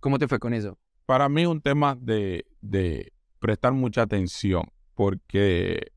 ¿Cómo 0.00 0.18
te 0.18 0.26
fue 0.26 0.38
con 0.38 0.54
eso? 0.54 0.78
Para 1.04 1.28
mí 1.28 1.44
un 1.44 1.60
tema 1.60 1.94
de, 2.00 2.46
de 2.62 3.12
prestar 3.38 3.72
mucha 3.72 4.02
atención, 4.02 4.62
porque 4.94 5.92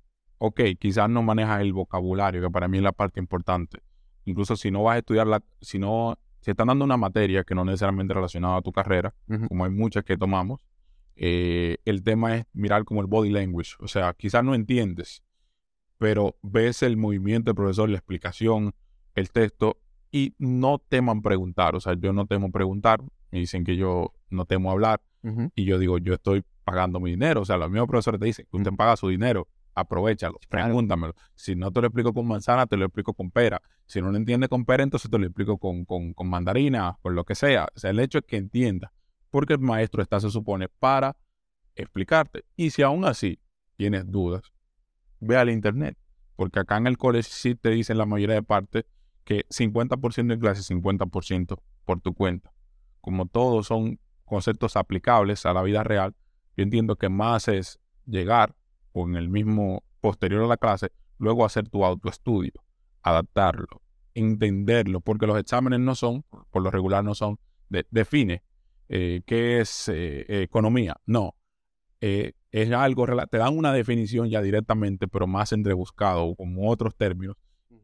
ok, 0.46 0.60
quizás 0.78 1.10
no 1.10 1.24
manejas 1.24 1.62
el 1.62 1.72
vocabulario, 1.72 2.42
que 2.42 2.50
para 2.50 2.68
mí 2.68 2.78
es 2.78 2.84
la 2.84 2.92
parte 2.92 3.22
importante. 3.22 3.80
Incluso 4.26 4.56
si 4.56 4.72
no 4.72 4.84
vas 4.84 4.96
a 4.96 4.98
estudiar, 5.00 5.28
la, 5.28 5.44
si 5.62 5.80
no, 5.80 6.18
si 6.42 6.52
están 6.52 6.68
dando 6.68 6.86
una 6.86 6.98
materia 6.98 7.44
que 7.44 7.56
no 7.56 7.66
necesariamente 7.66 8.14
relacionada 8.14 8.58
a 8.58 8.62
tu 8.62 8.72
carrera, 8.72 9.14
como 9.48 9.66
hay 9.66 9.72
muchas 9.72 10.04
que 10.04 10.18
tomamos, 10.18 10.62
eh, 11.16 11.78
el 11.86 12.04
tema 12.04 12.38
es 12.38 12.46
mirar 12.54 12.86
como 12.86 13.02
el 13.02 13.08
body 13.08 13.30
language. 13.30 13.74
O 13.80 13.88
sea, 13.88 14.14
quizás 14.14 14.44
no 14.44 14.56
entiendes, 14.56 15.24
pero 15.98 16.36
ves 16.42 16.84
el 16.84 16.98
movimiento 16.98 17.52
del 17.52 17.56
profesor, 17.56 17.90
la 17.90 17.98
explicación, 17.98 18.74
el 19.16 19.30
texto, 19.30 19.78
y 20.12 20.36
no 20.38 20.80
teman 20.80 21.22
preguntar. 21.22 21.76
O 21.76 21.80
sea, 21.80 21.96
yo 21.96 22.14
no 22.14 22.26
temo 22.28 22.52
preguntar. 22.52 23.02
Me 23.32 23.40
dicen 23.40 23.64
que 23.64 23.76
yo 23.76 24.14
no 24.30 24.46
temo 24.46 24.72
hablar. 24.72 25.02
Y 25.56 25.64
yo 25.64 25.80
digo, 25.80 25.98
yo 26.00 26.14
estoy 26.14 26.44
pagando 26.66 27.00
mi 27.00 27.12
dinero. 27.12 27.42
O 27.42 27.46
sea, 27.46 27.58
los 27.58 27.70
mismos 27.70 27.88
profesores 27.88 28.20
te 28.20 28.26
dicen, 28.26 28.46
usted 28.52 28.72
paga 28.74 28.98
su 28.98 29.08
dinero 29.08 29.48
aprovechalo, 29.76 30.40
pregúntamelo. 30.50 31.14
Si 31.36 31.56
no 31.56 31.72
te 31.72 31.82
lo 31.82 31.88
explico 31.88 32.14
con 32.14 32.28
manzana, 32.28 32.66
te 32.66 32.78
lo 32.78 32.86
explico 32.86 33.14
con 33.14 33.32
pera. 33.32 33.62
Si 33.86 34.02
no 34.02 34.12
lo 34.12 34.18
entiendes 34.18 34.50
con 34.50 34.66
pera, 34.66 34.84
entonces 34.84 35.10
te 35.10 35.18
lo 35.18 35.26
explico 35.26 35.58
con, 35.58 35.86
con, 35.86 36.14
con 36.14 36.30
mandarina, 36.30 36.98
con 37.02 37.16
lo 37.16 37.24
que 37.24 37.36
sea. 37.36 37.68
O 37.76 37.80
sea, 37.80 37.92
el 37.92 38.00
hecho 38.00 38.20
es 38.20 38.26
que 38.26 38.38
entienda, 38.38 38.94
porque 39.30 39.54
el 39.54 39.60
maestro 39.60 40.02
está, 40.02 40.20
se 40.20 40.30
supone, 40.30 40.70
para 40.70 41.16
explicarte. 41.76 42.46
Y 42.56 42.70
si 42.70 42.82
aún 42.82 43.06
así 43.06 43.40
tienes 43.76 44.10
dudas, 44.10 44.54
ve 45.20 45.38
al 45.38 45.50
internet, 45.50 45.98
porque 46.36 46.60
acá 46.60 46.78
en 46.78 46.88
el 46.88 46.98
colegio 46.98 47.32
sí 47.34 47.56
te 47.56 47.70
dicen 47.70 47.98
la 47.98 48.06
mayoría 48.06 48.36
de 48.36 48.44
partes 48.44 48.86
que 49.24 49.46
50% 49.50 50.28
de 50.28 50.40
clase, 50.40 50.74
50% 50.74 51.60
por 51.86 52.02
tu 52.02 52.14
cuenta. 52.14 52.52
Como 53.02 53.26
todos 53.26 53.68
son 53.68 54.00
conceptos 54.26 54.76
aplicables 54.76 55.46
a 55.46 55.54
la 55.54 55.64
vida 55.64 55.84
real, 55.84 56.16
yo 56.56 56.64
entiendo 56.64 56.96
que 56.96 57.10
más 57.10 57.48
es 57.48 57.80
llegar 58.06 58.56
o 58.94 59.08
en 59.08 59.16
el 59.16 59.30
mismo 59.30 59.84
posterior 60.02 60.44
a 60.44 60.48
la 60.48 60.58
clase, 60.58 60.92
luego 61.18 61.46
hacer 61.46 61.70
tu 61.70 61.86
autoestudio, 61.86 62.54
adaptarlo, 63.02 63.82
entenderlo, 64.14 65.02
porque 65.02 65.28
los 65.28 65.38
exámenes 65.38 65.80
no 65.80 65.96
son, 65.96 66.24
por 66.52 66.62
lo 66.62 66.72
regular 66.72 67.04
no 67.04 67.16
son, 67.16 67.40
define 67.90 68.44
eh, 68.90 69.22
qué 69.26 69.60
es 69.60 69.90
eh, 69.90 70.26
economía. 70.44 70.96
No, 71.06 71.36
eh, 72.02 72.34
es 72.52 72.72
algo, 72.72 73.08
te 73.30 73.38
dan 73.38 73.58
una 73.58 73.74
definición 73.74 74.30
ya 74.30 74.42
directamente, 74.42 75.08
pero 75.08 75.26
más 75.26 75.52
entrebuscado, 75.52 76.36
como 76.36 76.70
otros 76.70 76.96
términos, 76.96 77.36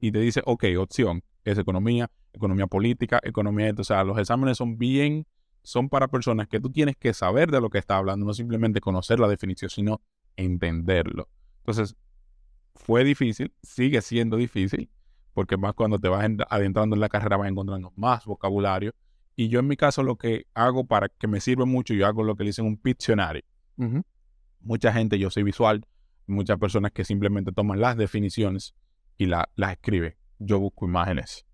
y 0.02 0.12
te 0.12 0.20
dice, 0.20 0.42
ok, 0.46 0.66
opción, 0.78 1.24
es 1.44 1.58
economía, 1.58 2.12
economía 2.34 2.68
política, 2.68 3.20
economía, 3.24 3.74
o 3.78 3.84
sea, 3.84 4.04
los 4.04 4.18
exámenes 4.20 4.58
son 4.58 4.78
bien, 4.78 5.26
son 5.64 5.90
para 5.90 6.08
personas 6.08 6.48
que 6.48 6.60
tú 6.60 6.70
tienes 6.70 6.96
que 6.98 7.14
saber 7.14 7.50
de 7.52 7.62
lo 7.62 7.70
que 7.70 7.78
está 7.78 7.98
hablando, 7.98 8.26
no 8.26 8.34
simplemente 8.34 8.82
conocer 8.82 9.20
la 9.20 9.28
definición, 9.28 9.70
sino 9.70 10.02
entenderlo. 10.40 11.30
Entonces, 11.60 11.96
fue 12.76 13.04
difícil, 13.04 13.54
sigue 13.62 14.02
siendo 14.02 14.38
difícil, 14.38 14.90
porque 15.34 15.58
más 15.58 15.74
cuando 15.74 16.00
te 16.00 16.08
vas 16.08 16.26
adentrando 16.50 16.96
en 16.96 17.00
la 17.00 17.10
carrera 17.10 17.38
vas 17.38 17.50
encontrando 17.50 17.94
más 17.96 18.26
vocabulario. 18.26 18.94
Y 19.36 19.50
yo 19.50 19.60
en 19.60 19.68
mi 19.68 19.78
caso 19.78 20.04
lo 20.04 20.18
que 20.18 20.48
hago 20.54 20.86
para 20.86 21.10
que 21.10 21.28
me 21.28 21.40
sirva 21.40 21.66
mucho, 21.66 21.94
yo 21.94 22.08
hago 22.08 22.24
lo 22.24 22.36
que 22.36 22.44
dicen 22.44 22.66
un 22.66 22.78
Pictionary. 22.78 23.44
Mucha 24.60 24.92
gente, 24.92 25.18
yo 25.18 25.30
soy 25.30 25.44
visual, 25.44 25.86
muchas 26.28 26.58
personas 26.58 26.92
que 26.92 27.06
simplemente 27.06 27.52
toman 27.52 27.80
las 27.80 27.96
definiciones 27.96 28.76
y 29.18 29.28
las 29.28 29.48
escriben. 29.72 30.16
Yo 30.40 30.60
busco 30.60 30.86
imágenes. 30.86 31.46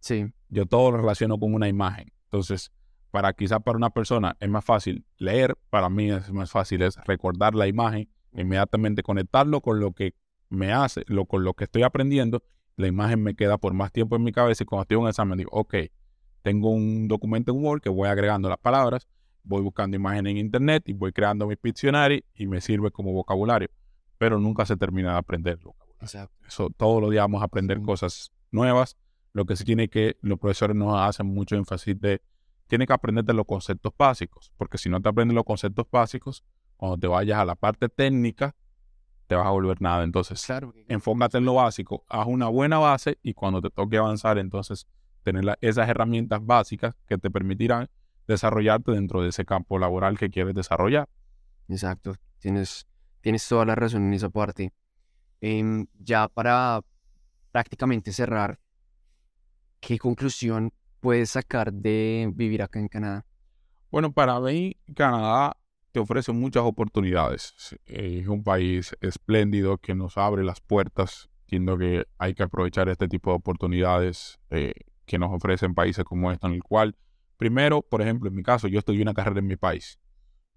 Sí. 0.00 0.32
Yo 0.48 0.66
todo 0.66 0.92
lo 0.92 0.98
relaciono 0.98 1.38
con 1.38 1.54
una 1.54 1.68
imagen. 1.68 2.12
Entonces, 2.24 2.72
para 3.10 3.32
quizás 3.32 3.60
para 3.62 3.76
una 3.76 3.90
persona 3.90 4.36
es 4.40 4.48
más 4.48 4.64
fácil 4.64 5.04
leer, 5.18 5.56
para 5.68 5.88
mí 5.88 6.10
es 6.10 6.32
más 6.32 6.50
fácil 6.50 6.82
es 6.82 6.96
recordar 7.04 7.54
la 7.54 7.66
imagen 7.66 8.08
inmediatamente 8.32 9.02
conectarlo 9.02 9.60
con 9.60 9.80
lo 9.80 9.92
que 9.92 10.14
me 10.48 10.72
hace, 10.72 11.04
lo, 11.06 11.26
con 11.26 11.44
lo 11.44 11.54
que 11.54 11.64
estoy 11.64 11.82
aprendiendo, 11.82 12.42
la 12.76 12.86
imagen 12.86 13.22
me 13.22 13.34
queda 13.34 13.58
por 13.58 13.72
más 13.74 13.92
tiempo 13.92 14.16
en 14.16 14.24
mi 14.24 14.32
cabeza 14.32 14.64
y 14.64 14.66
cuando 14.66 14.82
estoy 14.82 14.96
en 14.96 15.02
un 15.02 15.08
examen 15.08 15.38
digo, 15.38 15.50
ok, 15.52 15.74
tengo 16.42 16.70
un 16.70 17.08
documento 17.08 17.52
en 17.52 17.62
Word 17.62 17.82
que 17.82 17.88
voy 17.90 18.08
agregando 18.08 18.48
las 18.48 18.58
palabras, 18.58 19.06
voy 19.42 19.62
buscando 19.62 19.96
imágenes 19.96 20.32
en 20.32 20.36
Internet 20.38 20.84
y 20.86 20.92
voy 20.92 21.12
creando 21.12 21.46
mi 21.46 21.56
Pictionary 21.56 22.24
y 22.34 22.46
me 22.46 22.60
sirve 22.60 22.90
como 22.90 23.12
vocabulario, 23.12 23.68
pero 24.18 24.38
nunca 24.38 24.66
se 24.66 24.76
termina 24.76 25.12
de 25.12 25.18
aprender 25.18 25.58
Eso, 26.46 26.70
todos 26.70 27.00
los 27.00 27.10
días 27.10 27.24
vamos 27.24 27.42
a 27.42 27.44
aprender 27.44 27.80
cosas 27.82 28.32
nuevas. 28.50 28.96
Lo 29.32 29.44
que 29.44 29.54
sí 29.54 29.64
tiene 29.64 29.88
que, 29.88 30.16
los 30.22 30.38
profesores 30.38 30.74
nos 30.74 30.98
hacen 30.98 31.26
mucho 31.26 31.56
énfasis 31.56 32.00
de, 32.00 32.20
tiene 32.66 32.86
que 32.86 32.92
aprender 32.92 33.24
de 33.24 33.34
los 33.34 33.46
conceptos 33.46 33.92
básicos, 33.96 34.50
porque 34.56 34.78
si 34.78 34.88
no 34.88 35.00
te 35.00 35.08
aprendes 35.08 35.34
los 35.34 35.44
conceptos 35.44 35.86
básicos, 35.90 36.42
cuando 36.80 36.96
te 36.96 37.06
vayas 37.08 37.38
a 37.38 37.44
la 37.44 37.56
parte 37.56 37.90
técnica, 37.90 38.56
te 39.26 39.34
vas 39.34 39.46
a 39.46 39.50
volver 39.50 39.82
nada. 39.82 40.02
Entonces, 40.02 40.42
enfócate 40.88 41.36
en 41.36 41.44
lo 41.44 41.52
básico, 41.52 42.06
haz 42.08 42.26
una 42.26 42.48
buena 42.48 42.78
base 42.78 43.18
y 43.22 43.34
cuando 43.34 43.60
te 43.60 43.68
toque 43.68 43.98
avanzar, 43.98 44.38
entonces 44.38 44.86
tener 45.22 45.58
esas 45.60 45.90
herramientas 45.90 46.40
básicas 46.42 46.94
que 47.06 47.18
te 47.18 47.30
permitirán 47.30 47.90
desarrollarte 48.26 48.92
dentro 48.92 49.20
de 49.20 49.28
ese 49.28 49.44
campo 49.44 49.78
laboral 49.78 50.18
que 50.18 50.30
quieres 50.30 50.54
desarrollar. 50.54 51.06
Exacto, 51.68 52.14
tienes, 52.38 52.86
tienes 53.20 53.46
toda 53.46 53.66
la 53.66 53.74
razón 53.74 54.06
en 54.06 54.14
esa 54.14 54.30
parte. 54.30 54.72
Em, 55.42 55.86
ya 55.98 56.28
para 56.28 56.80
prácticamente 57.52 58.10
cerrar, 58.10 58.58
¿qué 59.80 59.98
conclusión 59.98 60.72
puedes 61.00 61.28
sacar 61.28 61.74
de 61.74 62.30
vivir 62.34 62.62
acá 62.62 62.78
en 62.80 62.88
Canadá? 62.88 63.26
Bueno, 63.90 64.10
para 64.12 64.40
mí 64.40 64.78
Canadá 64.94 65.58
te 65.92 66.00
ofrece 66.00 66.32
muchas 66.32 66.62
oportunidades. 66.64 67.76
Es 67.86 68.28
un 68.28 68.42
país 68.42 68.96
espléndido 69.00 69.78
que 69.78 69.94
nos 69.94 70.16
abre 70.16 70.44
las 70.44 70.60
puertas 70.60 71.30
Entiendo 71.50 71.78
que 71.78 72.06
hay 72.16 72.32
que 72.34 72.44
aprovechar 72.44 72.88
este 72.88 73.08
tipo 73.08 73.30
de 73.30 73.36
oportunidades 73.38 74.38
eh, 74.50 74.72
que 75.04 75.18
nos 75.18 75.32
ofrecen 75.32 75.74
países 75.74 76.04
como 76.04 76.30
este, 76.30 76.46
en 76.46 76.52
el 76.52 76.62
cual, 76.62 76.94
primero, 77.38 77.82
por 77.82 78.02
ejemplo, 78.02 78.28
en 78.28 78.36
mi 78.36 78.44
caso, 78.44 78.68
yo 78.68 78.78
estudié 78.78 79.02
una 79.02 79.14
carrera 79.14 79.40
en 79.40 79.48
mi 79.48 79.56
país. 79.56 79.98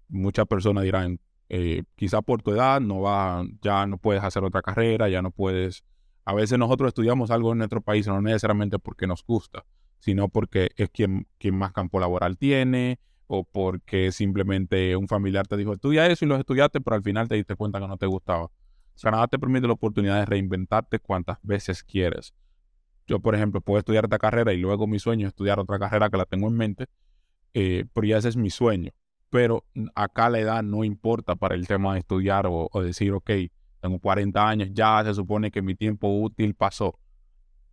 Muchas 0.06 0.46
personas 0.46 0.84
dirán, 0.84 1.18
eh, 1.48 1.82
quizá 1.96 2.22
por 2.22 2.42
tu 2.42 2.52
edad 2.52 2.80
no 2.80 3.00
va, 3.00 3.42
ya 3.60 3.88
no 3.88 3.98
puedes 3.98 4.22
hacer 4.22 4.44
otra 4.44 4.62
carrera, 4.62 5.08
ya 5.08 5.20
no 5.20 5.32
puedes. 5.32 5.82
A 6.24 6.32
veces 6.32 6.60
nosotros 6.60 6.86
estudiamos 6.86 7.32
algo 7.32 7.50
en 7.50 7.58
nuestro 7.58 7.80
país, 7.80 8.06
no 8.06 8.22
necesariamente 8.22 8.78
porque 8.78 9.08
nos 9.08 9.24
gusta, 9.26 9.64
sino 9.98 10.28
porque 10.28 10.70
es 10.76 10.90
quien, 10.90 11.26
quien 11.38 11.56
más 11.56 11.72
campo 11.72 11.98
laboral 11.98 12.38
tiene, 12.38 13.00
o 13.26 13.44
porque 13.44 14.12
simplemente 14.12 14.96
un 14.96 15.08
familiar 15.08 15.46
te 15.46 15.56
dijo, 15.56 15.72
estudia 15.72 16.06
eso 16.06 16.24
y 16.24 16.28
lo 16.28 16.36
estudiaste, 16.36 16.80
pero 16.80 16.96
al 16.96 17.02
final 17.02 17.28
te 17.28 17.36
diste 17.36 17.56
cuenta 17.56 17.80
que 17.80 17.88
no 17.88 17.96
te 17.96 18.06
gustaba. 18.06 18.50
Canadá 19.00 19.26
te 19.26 19.38
permite 19.38 19.66
la 19.66 19.72
oportunidad 19.72 20.20
de 20.20 20.26
reinventarte 20.26 20.98
cuantas 20.98 21.38
veces 21.42 21.82
quieres. 21.82 22.32
Yo, 23.06 23.18
por 23.20 23.34
ejemplo, 23.34 23.60
puedo 23.60 23.78
estudiar 23.78 24.04
esta 24.04 24.18
carrera 24.18 24.52
y 24.52 24.58
luego 24.58 24.86
mi 24.86 24.98
sueño 24.98 25.26
es 25.26 25.32
estudiar 25.32 25.58
otra 25.58 25.78
carrera 25.78 26.08
que 26.10 26.16
la 26.16 26.24
tengo 26.24 26.48
en 26.48 26.54
mente, 26.54 26.86
eh, 27.52 27.86
pero 27.92 28.06
ya 28.06 28.18
ese 28.18 28.28
es 28.28 28.36
mi 28.36 28.50
sueño. 28.50 28.92
Pero 29.30 29.64
acá 29.94 30.30
la 30.30 30.38
edad 30.38 30.62
no 30.62 30.84
importa 30.84 31.34
para 31.34 31.54
el 31.54 31.66
tema 31.66 31.94
de 31.94 32.00
estudiar 32.00 32.46
o, 32.46 32.68
o 32.70 32.82
decir, 32.82 33.12
ok, 33.12 33.30
tengo 33.80 33.98
40 33.98 34.48
años, 34.48 34.68
ya 34.72 35.02
se 35.04 35.12
supone 35.12 35.50
que 35.50 35.60
mi 35.60 35.74
tiempo 35.74 36.08
útil 36.08 36.54
pasó. 36.54 36.98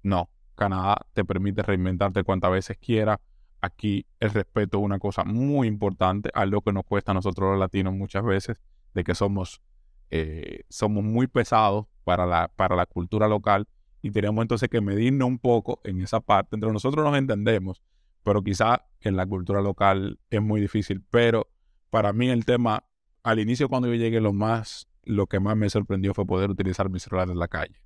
No, 0.01 0.29
Canadá 0.55 1.05
te 1.13 1.23
permite 1.23 1.61
reinventarte 1.61 2.23
cuantas 2.23 2.51
veces 2.51 2.77
quieras 2.77 3.19
aquí 3.61 4.05
el 4.19 4.31
respeto 4.31 4.79
es 4.79 4.83
una 4.83 4.99
cosa 4.99 5.23
muy 5.23 5.67
importante, 5.67 6.29
algo 6.33 6.61
que 6.61 6.73
nos 6.73 6.83
cuesta 6.83 7.11
a 7.11 7.15
nosotros 7.15 7.51
los 7.51 7.59
latinos 7.59 7.93
muchas 7.93 8.23
veces, 8.23 8.57
de 8.93 9.03
que 9.03 9.15
somos, 9.15 9.61
eh, 10.09 10.63
somos 10.69 11.03
muy 11.03 11.27
pesados 11.27 11.85
para 12.03 12.25
la, 12.25 12.49
para 12.49 12.75
la 12.75 12.85
cultura 12.85 13.27
local 13.27 13.67
y 14.01 14.11
tenemos 14.11 14.41
entonces 14.41 14.67
que 14.69 14.81
medirnos 14.81 15.27
un 15.27 15.37
poco 15.37 15.79
en 15.83 16.01
esa 16.01 16.19
parte. 16.19 16.55
Entre 16.55 16.71
nosotros 16.71 17.05
nos 17.05 17.17
entendemos, 17.17 17.81
pero 18.23 18.43
quizá 18.43 18.85
en 18.99 19.15
la 19.15 19.25
cultura 19.25 19.61
local 19.61 20.19
es 20.29 20.41
muy 20.41 20.59
difícil. 20.59 21.03
Pero 21.11 21.47
para 21.89 22.11
mí 22.11 22.29
el 22.29 22.45
tema, 22.45 22.83
al 23.23 23.39
inicio 23.39 23.69
cuando 23.69 23.87
yo 23.87 23.95
llegué, 23.95 24.19
lo 24.19 24.33
más, 24.33 24.87
lo 25.03 25.27
que 25.27 25.39
más 25.39 25.55
me 25.55 25.69
sorprendió 25.69 26.13
fue 26.13 26.25
poder 26.25 26.49
utilizar 26.49 26.89
mi 26.89 26.99
celular 26.99 27.29
en 27.29 27.37
la 27.37 27.47
calle. 27.47 27.79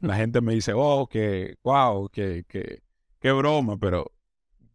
La 0.00 0.16
gente 0.16 0.40
me 0.40 0.54
dice, 0.54 0.72
oh, 0.74 1.06
que, 1.08 1.58
wow, 1.62 2.08
que, 2.08 2.44
que, 2.48 2.82
qué 3.20 3.32
broma, 3.32 3.76
pero 3.76 4.10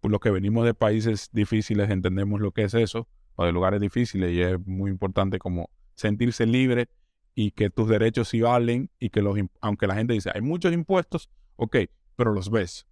los 0.09 0.19
que 0.19 0.31
venimos 0.31 0.65
de 0.65 0.73
países 0.73 1.29
difíciles 1.31 1.89
entendemos 1.89 2.41
lo 2.41 2.51
que 2.51 2.63
es 2.63 2.73
eso, 2.73 3.07
o 3.35 3.45
de 3.45 3.51
lugares 3.51 3.81
difíciles, 3.81 4.31
y 4.31 4.41
es 4.41 4.65
muy 4.65 4.91
importante 4.91 5.39
como 5.39 5.69
sentirse 5.95 6.45
libre 6.45 6.89
y 7.33 7.51
que 7.51 7.69
tus 7.69 7.89
derechos 7.89 8.29
sí 8.29 8.41
valen 8.41 8.89
y 8.99 9.09
que 9.09 9.21
los, 9.21 9.37
aunque 9.61 9.87
la 9.87 9.95
gente 9.95 10.13
dice, 10.13 10.31
hay 10.33 10.41
muchos 10.41 10.73
impuestos, 10.73 11.29
ok, 11.57 11.77
pero 12.15 12.33
los 12.33 12.49
ves 12.49 12.87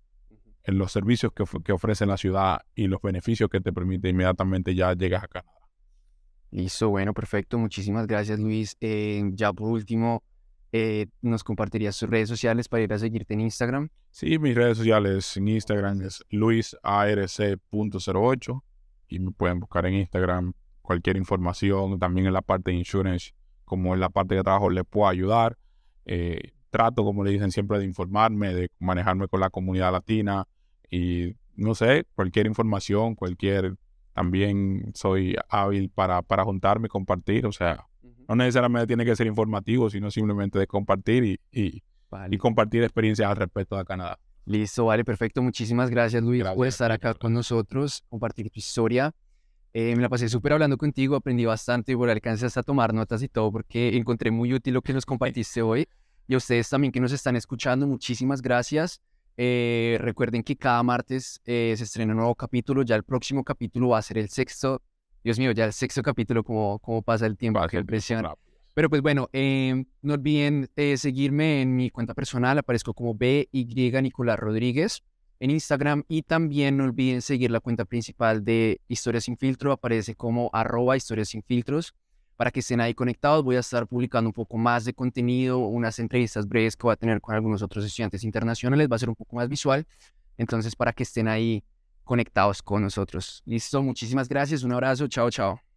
en 0.65 0.77
los 0.77 0.91
servicios 0.91 1.31
que, 1.33 1.43
que 1.63 1.71
ofrece 1.71 2.05
la 2.05 2.17
ciudad 2.17 2.61
y 2.75 2.87
los 2.87 3.01
beneficios 3.01 3.49
que 3.49 3.61
te 3.61 3.73
permite 3.73 4.09
inmediatamente 4.09 4.75
ya 4.75 4.93
llegas 4.93 5.23
a 5.23 5.27
Canadá. 5.27 5.53
Listo, 6.51 6.89
bueno, 6.89 7.13
perfecto. 7.13 7.57
Muchísimas 7.57 8.05
gracias, 8.05 8.39
Luis. 8.39 8.77
Eh, 8.79 9.23
ya 9.33 9.51
por 9.51 9.71
último, 9.71 10.23
eh, 10.75 11.05
¿nos 11.21 11.43
compartirías 11.43 11.95
sus 11.95 12.09
redes 12.09 12.27
sociales 12.27 12.67
para 12.67 12.81
ir 12.81 12.91
a 12.91 12.97
seguirte 12.97 13.35
en 13.35 13.41
Instagram? 13.41 13.89
Sí, 14.09 14.39
mis 14.39 14.55
redes 14.55 14.79
sociales 14.79 15.37
en 15.37 15.47
Instagram 15.47 16.01
es 16.01 16.25
luisarc.08 16.31 18.63
y 19.07 19.19
me 19.19 19.29
pueden 19.31 19.59
buscar 19.59 19.85
en 19.85 19.93
Instagram 19.93 20.53
cualquier 20.81 21.17
información, 21.17 21.99
también 21.99 22.25
en 22.25 22.33
la 22.33 22.41
parte 22.41 22.71
de 22.71 22.77
insurance, 22.77 23.35
como 23.63 23.93
en 23.93 23.99
la 23.99 24.09
parte 24.09 24.33
de 24.33 24.41
trabajo, 24.41 24.71
les 24.71 24.83
puedo 24.83 25.07
ayudar. 25.07 25.59
Eh, 26.05 26.53
trato, 26.71 27.03
como 27.03 27.23
le 27.23 27.29
dicen 27.29 27.51
siempre, 27.51 27.77
de 27.77 27.85
informarme, 27.85 28.55
de 28.55 28.71
manejarme 28.79 29.27
con 29.27 29.41
la 29.41 29.51
comunidad 29.51 29.91
latina 29.91 30.47
y 30.89 31.35
no 31.55 31.75
sé, 31.75 32.07
cualquier 32.15 32.47
información, 32.47 33.13
cualquier, 33.13 33.75
también 34.13 34.91
soy 34.95 35.35
hábil 35.49 35.91
para, 35.91 36.23
para 36.23 36.43
juntarme, 36.43 36.89
compartir, 36.89 37.45
o 37.45 37.51
sea, 37.51 37.85
no 38.27 38.35
necesariamente 38.35 38.87
tiene 38.87 39.05
que 39.05 39.15
ser 39.15 39.27
informativo, 39.27 39.89
sino 39.89 40.11
simplemente 40.11 40.59
de 40.59 40.67
compartir 40.67 41.23
y, 41.23 41.39
y, 41.51 42.37
compartir 42.37 42.83
experiencias 42.83 43.29
al 43.29 43.35
respecto 43.35 43.77
de 43.77 43.85
Canadá. 43.85 44.19
Listo, 44.45 44.85
vale, 44.85 45.03
perfecto. 45.03 45.41
Muchísimas 45.41 45.89
gracias, 45.89 46.21
Luis, 46.21 46.43
por 46.43 46.67
estar 46.67 46.91
acá 46.91 47.13
con 47.13 47.33
nosotros, 47.33 48.03
compartir 48.09 48.49
tu 48.49 48.59
historia. 48.59 49.13
Eh, 49.73 49.95
me 49.95 50.03
la 50.03 50.09
pasé 50.09 50.29
súper 50.29 50.53
hablando 50.53 50.77
contigo, 50.77 51.15
aprendí 51.15 51.45
bastante 51.45 51.93
y 51.93 51.95
por 51.95 52.09
alcance 52.09 52.45
hasta 52.45 52.61
tomar 52.61 52.93
notas 52.93 53.23
y 53.23 53.27
todo, 53.27 53.51
porque 53.51 53.97
encontré 53.97 54.29
muy 54.29 54.53
útil 54.53 54.75
lo 54.75 54.81
que 54.81 54.93
nos 54.93 55.05
compartiste 55.05 55.61
hoy. 55.61 55.87
Y 56.27 56.35
a 56.35 56.37
ustedes 56.37 56.69
también 56.69 56.91
que 56.91 56.99
nos 56.99 57.11
están 57.11 57.35
escuchando, 57.35 57.87
muchísimas 57.87 58.41
gracias. 58.41 59.01
Eh, 59.35 59.97
recuerden 59.99 60.43
que 60.43 60.55
cada 60.55 60.83
martes 60.83 61.41
eh, 61.45 61.73
se 61.75 61.83
estrena 61.85 62.13
un 62.13 62.17
nuevo 62.17 62.35
capítulo. 62.35 62.83
Ya 62.83 62.95
el 62.95 63.03
próximo 63.03 63.43
capítulo 63.43 63.89
va 63.89 63.97
a 63.97 64.01
ser 64.01 64.19
el 64.19 64.29
sexto 64.29 64.81
Dios 65.23 65.39
mío, 65.39 65.51
ya 65.51 65.65
el 65.65 65.73
sexto 65.73 66.03
capítulo, 66.03 66.43
como 66.43 66.79
cómo 66.79 67.01
pasa 67.01 67.25
el 67.25 67.37
tiempo, 67.37 67.65
qué 67.69 67.77
impresión. 67.77 68.27
Pero 68.73 68.89
pues 68.89 69.01
bueno, 69.01 69.29
em, 69.31 69.85
no 70.01 70.15
olviden 70.15 70.69
eh, 70.75 70.97
seguirme 70.97 71.61
en 71.61 71.75
mi 71.75 71.89
cuenta 71.89 72.13
personal, 72.13 72.57
aparezco 72.57 72.93
como 72.93 73.13
BY 73.13 73.47
Nicolás 74.01 74.37
Rodríguez 74.37 75.01
en 75.39 75.51
Instagram 75.51 76.03
y 76.07 76.23
también 76.23 76.75
no 76.75 76.83
olviden 76.83 77.21
seguir 77.21 77.51
la 77.51 77.59
cuenta 77.59 77.85
principal 77.85 78.43
de 78.43 78.81
Historias 78.87 79.25
sin 79.25 79.37
Filtro, 79.37 79.71
aparece 79.71 80.15
como 80.15 80.49
arroba 80.51 80.97
Historias 80.97 81.29
sin 81.29 81.43
Filtros 81.43 81.93
para 82.35 82.51
que 82.51 82.59
estén 82.59 82.81
ahí 82.81 82.93
conectados. 82.93 83.45
Voy 83.45 83.55
a 83.55 83.59
estar 83.59 83.87
publicando 83.87 84.27
un 84.29 84.33
poco 84.33 84.57
más 84.57 84.83
de 84.83 84.93
contenido, 84.93 85.59
unas 85.59 85.99
entrevistas 85.99 86.47
breves 86.47 86.75
que 86.75 86.83
voy 86.83 86.93
a 86.93 86.97
tener 86.97 87.21
con 87.21 87.35
algunos 87.35 87.61
otros 87.61 87.85
estudiantes 87.85 88.23
internacionales, 88.25 88.89
va 88.91 88.97
a 88.97 88.99
ser 88.99 89.09
un 89.09 89.15
poco 89.15 89.37
más 89.37 89.47
visual, 89.47 89.85
entonces 90.37 90.75
para 90.75 90.91
que 90.91 91.03
estén 91.03 91.29
ahí 91.29 91.63
conectados 92.03 92.61
con 92.61 92.81
nosotros. 92.81 93.41
Listo, 93.45 93.81
muchísimas 93.81 94.27
gracias, 94.29 94.63
un 94.63 94.73
abrazo, 94.73 95.07
chao, 95.07 95.29
chao. 95.29 95.63